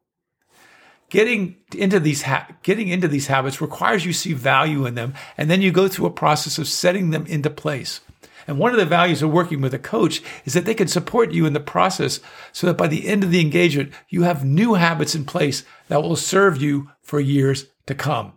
Getting 1.09 1.57
into 1.75 1.99
these 1.99 2.21
ha- 2.21 2.49
getting 2.63 2.89
into 2.89 3.09
these 3.09 3.29
habits 3.29 3.63
requires 3.63 4.05
you 4.05 4.13
see 4.13 4.35
value 4.35 4.85
in 4.85 4.95
them, 4.95 5.15
and 5.39 5.51
then 5.51 5.63
you 5.63 5.73
go 5.73 5.89
through 5.89 6.05
a 6.05 6.11
process 6.11 6.59
of 6.59 6.69
setting 6.69 7.09
them 7.09 7.25
into 7.25 7.49
place. 7.49 8.03
And 8.49 8.59
one 8.59 8.73
of 8.73 8.79
the 8.79 8.87
values 8.87 9.23
of 9.23 9.31
working 9.31 9.61
with 9.61 9.75
a 9.75 9.79
coach 9.79 10.23
is 10.47 10.55
that 10.55 10.65
they 10.65 10.73
can 10.73 10.89
support 10.89 11.33
you 11.33 11.45
in 11.45 11.53
the 11.53 11.61
process 11.61 12.19
so 12.51 12.67
that 12.67 12.79
by 12.79 12.89
the 12.89 13.07
end 13.07 13.23
of 13.23 13.31
the 13.31 13.43
engagement, 13.43 13.93
you 14.09 14.23
have 14.23 14.43
new 14.43 14.75
habits 14.75 15.15
in 15.15 15.27
place 15.27 15.65
that 15.89 16.03
will 16.03 16.17
serve 16.17 16.61
you 16.61 16.91
for 17.03 17.21
years 17.21 17.67
to 17.87 17.95
come. 17.95 18.33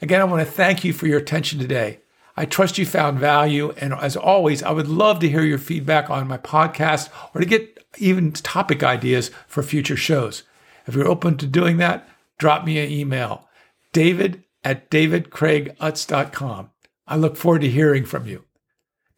Again, 0.00 0.22
I 0.22 0.24
want 0.24 0.44
to 0.44 0.50
thank 0.50 0.82
you 0.82 0.94
for 0.94 1.06
your 1.06 1.18
attention 1.18 1.58
today. 1.58 2.00
I 2.38 2.46
trust 2.46 2.78
you 2.78 2.86
found 2.86 3.18
value. 3.18 3.74
And 3.76 3.92
as 3.92 4.16
always, 4.16 4.62
I 4.62 4.70
would 4.70 4.88
love 4.88 5.18
to 5.20 5.28
hear 5.28 5.42
your 5.42 5.58
feedback 5.58 6.08
on 6.08 6.26
my 6.26 6.38
podcast 6.38 7.10
or 7.34 7.42
to 7.42 7.46
get 7.46 7.84
even 7.98 8.32
topic 8.32 8.82
ideas 8.82 9.30
for 9.46 9.62
future 9.62 9.96
shows. 9.96 10.42
If 10.86 10.94
you're 10.94 11.06
open 11.06 11.36
to 11.36 11.46
doing 11.46 11.76
that, 11.76 12.08
drop 12.38 12.64
me 12.64 12.78
an 12.78 12.90
email, 12.90 13.46
david 13.92 14.42
at 14.64 14.90
davidcraigutts.com. 14.90 16.70
I 17.06 17.16
look 17.16 17.36
forward 17.36 17.60
to 17.60 17.68
hearing 17.68 18.06
from 18.06 18.26
you. 18.26 18.44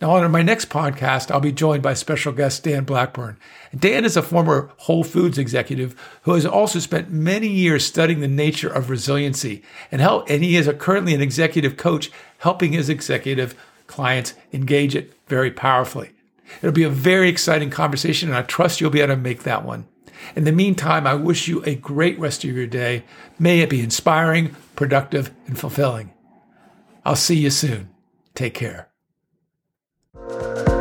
Now, 0.00 0.10
on 0.16 0.30
my 0.30 0.42
next 0.42 0.70
podcast, 0.70 1.30
I'll 1.30 1.40
be 1.40 1.52
joined 1.52 1.82
by 1.82 1.94
special 1.94 2.32
guest 2.32 2.64
Dan 2.64 2.84
Blackburn. 2.84 3.38
Dan 3.78 4.04
is 4.04 4.16
a 4.16 4.22
former 4.22 4.70
Whole 4.78 5.04
Foods 5.04 5.38
executive 5.38 5.94
who 6.22 6.34
has 6.34 6.44
also 6.44 6.78
spent 6.78 7.10
many 7.10 7.48
years 7.48 7.86
studying 7.86 8.20
the 8.20 8.28
nature 8.28 8.68
of 8.68 8.90
resiliency 8.90 9.62
and 9.90 10.02
and 10.02 10.44
he 10.44 10.56
is 10.56 10.70
currently 10.78 11.14
an 11.14 11.22
executive 11.22 11.76
coach 11.76 12.10
helping 12.38 12.72
his 12.72 12.88
executive 12.88 13.54
clients 13.86 14.34
engage 14.52 14.94
it 14.94 15.14
very 15.28 15.50
powerfully. 15.50 16.10
It'll 16.60 16.72
be 16.72 16.82
a 16.82 16.90
very 16.90 17.28
exciting 17.28 17.70
conversation, 17.70 18.28
and 18.28 18.36
I 18.36 18.42
trust 18.42 18.80
you'll 18.80 18.90
be 18.90 19.00
able 19.00 19.14
to 19.14 19.20
make 19.20 19.44
that 19.44 19.64
one. 19.64 19.86
In 20.36 20.44
the 20.44 20.52
meantime, 20.52 21.06
I 21.06 21.14
wish 21.14 21.48
you 21.48 21.62
a 21.64 21.74
great 21.74 22.18
rest 22.18 22.44
of 22.44 22.50
your 22.50 22.66
day. 22.66 23.04
May 23.38 23.60
it 23.60 23.70
be 23.70 23.80
inspiring, 23.80 24.54
productive, 24.76 25.32
and 25.46 25.58
fulfilling. 25.58 26.12
I'll 27.04 27.16
see 27.16 27.36
you 27.36 27.50
soon. 27.50 27.90
Take 28.34 28.54
care. 28.54 28.88
Bye. 30.26 30.73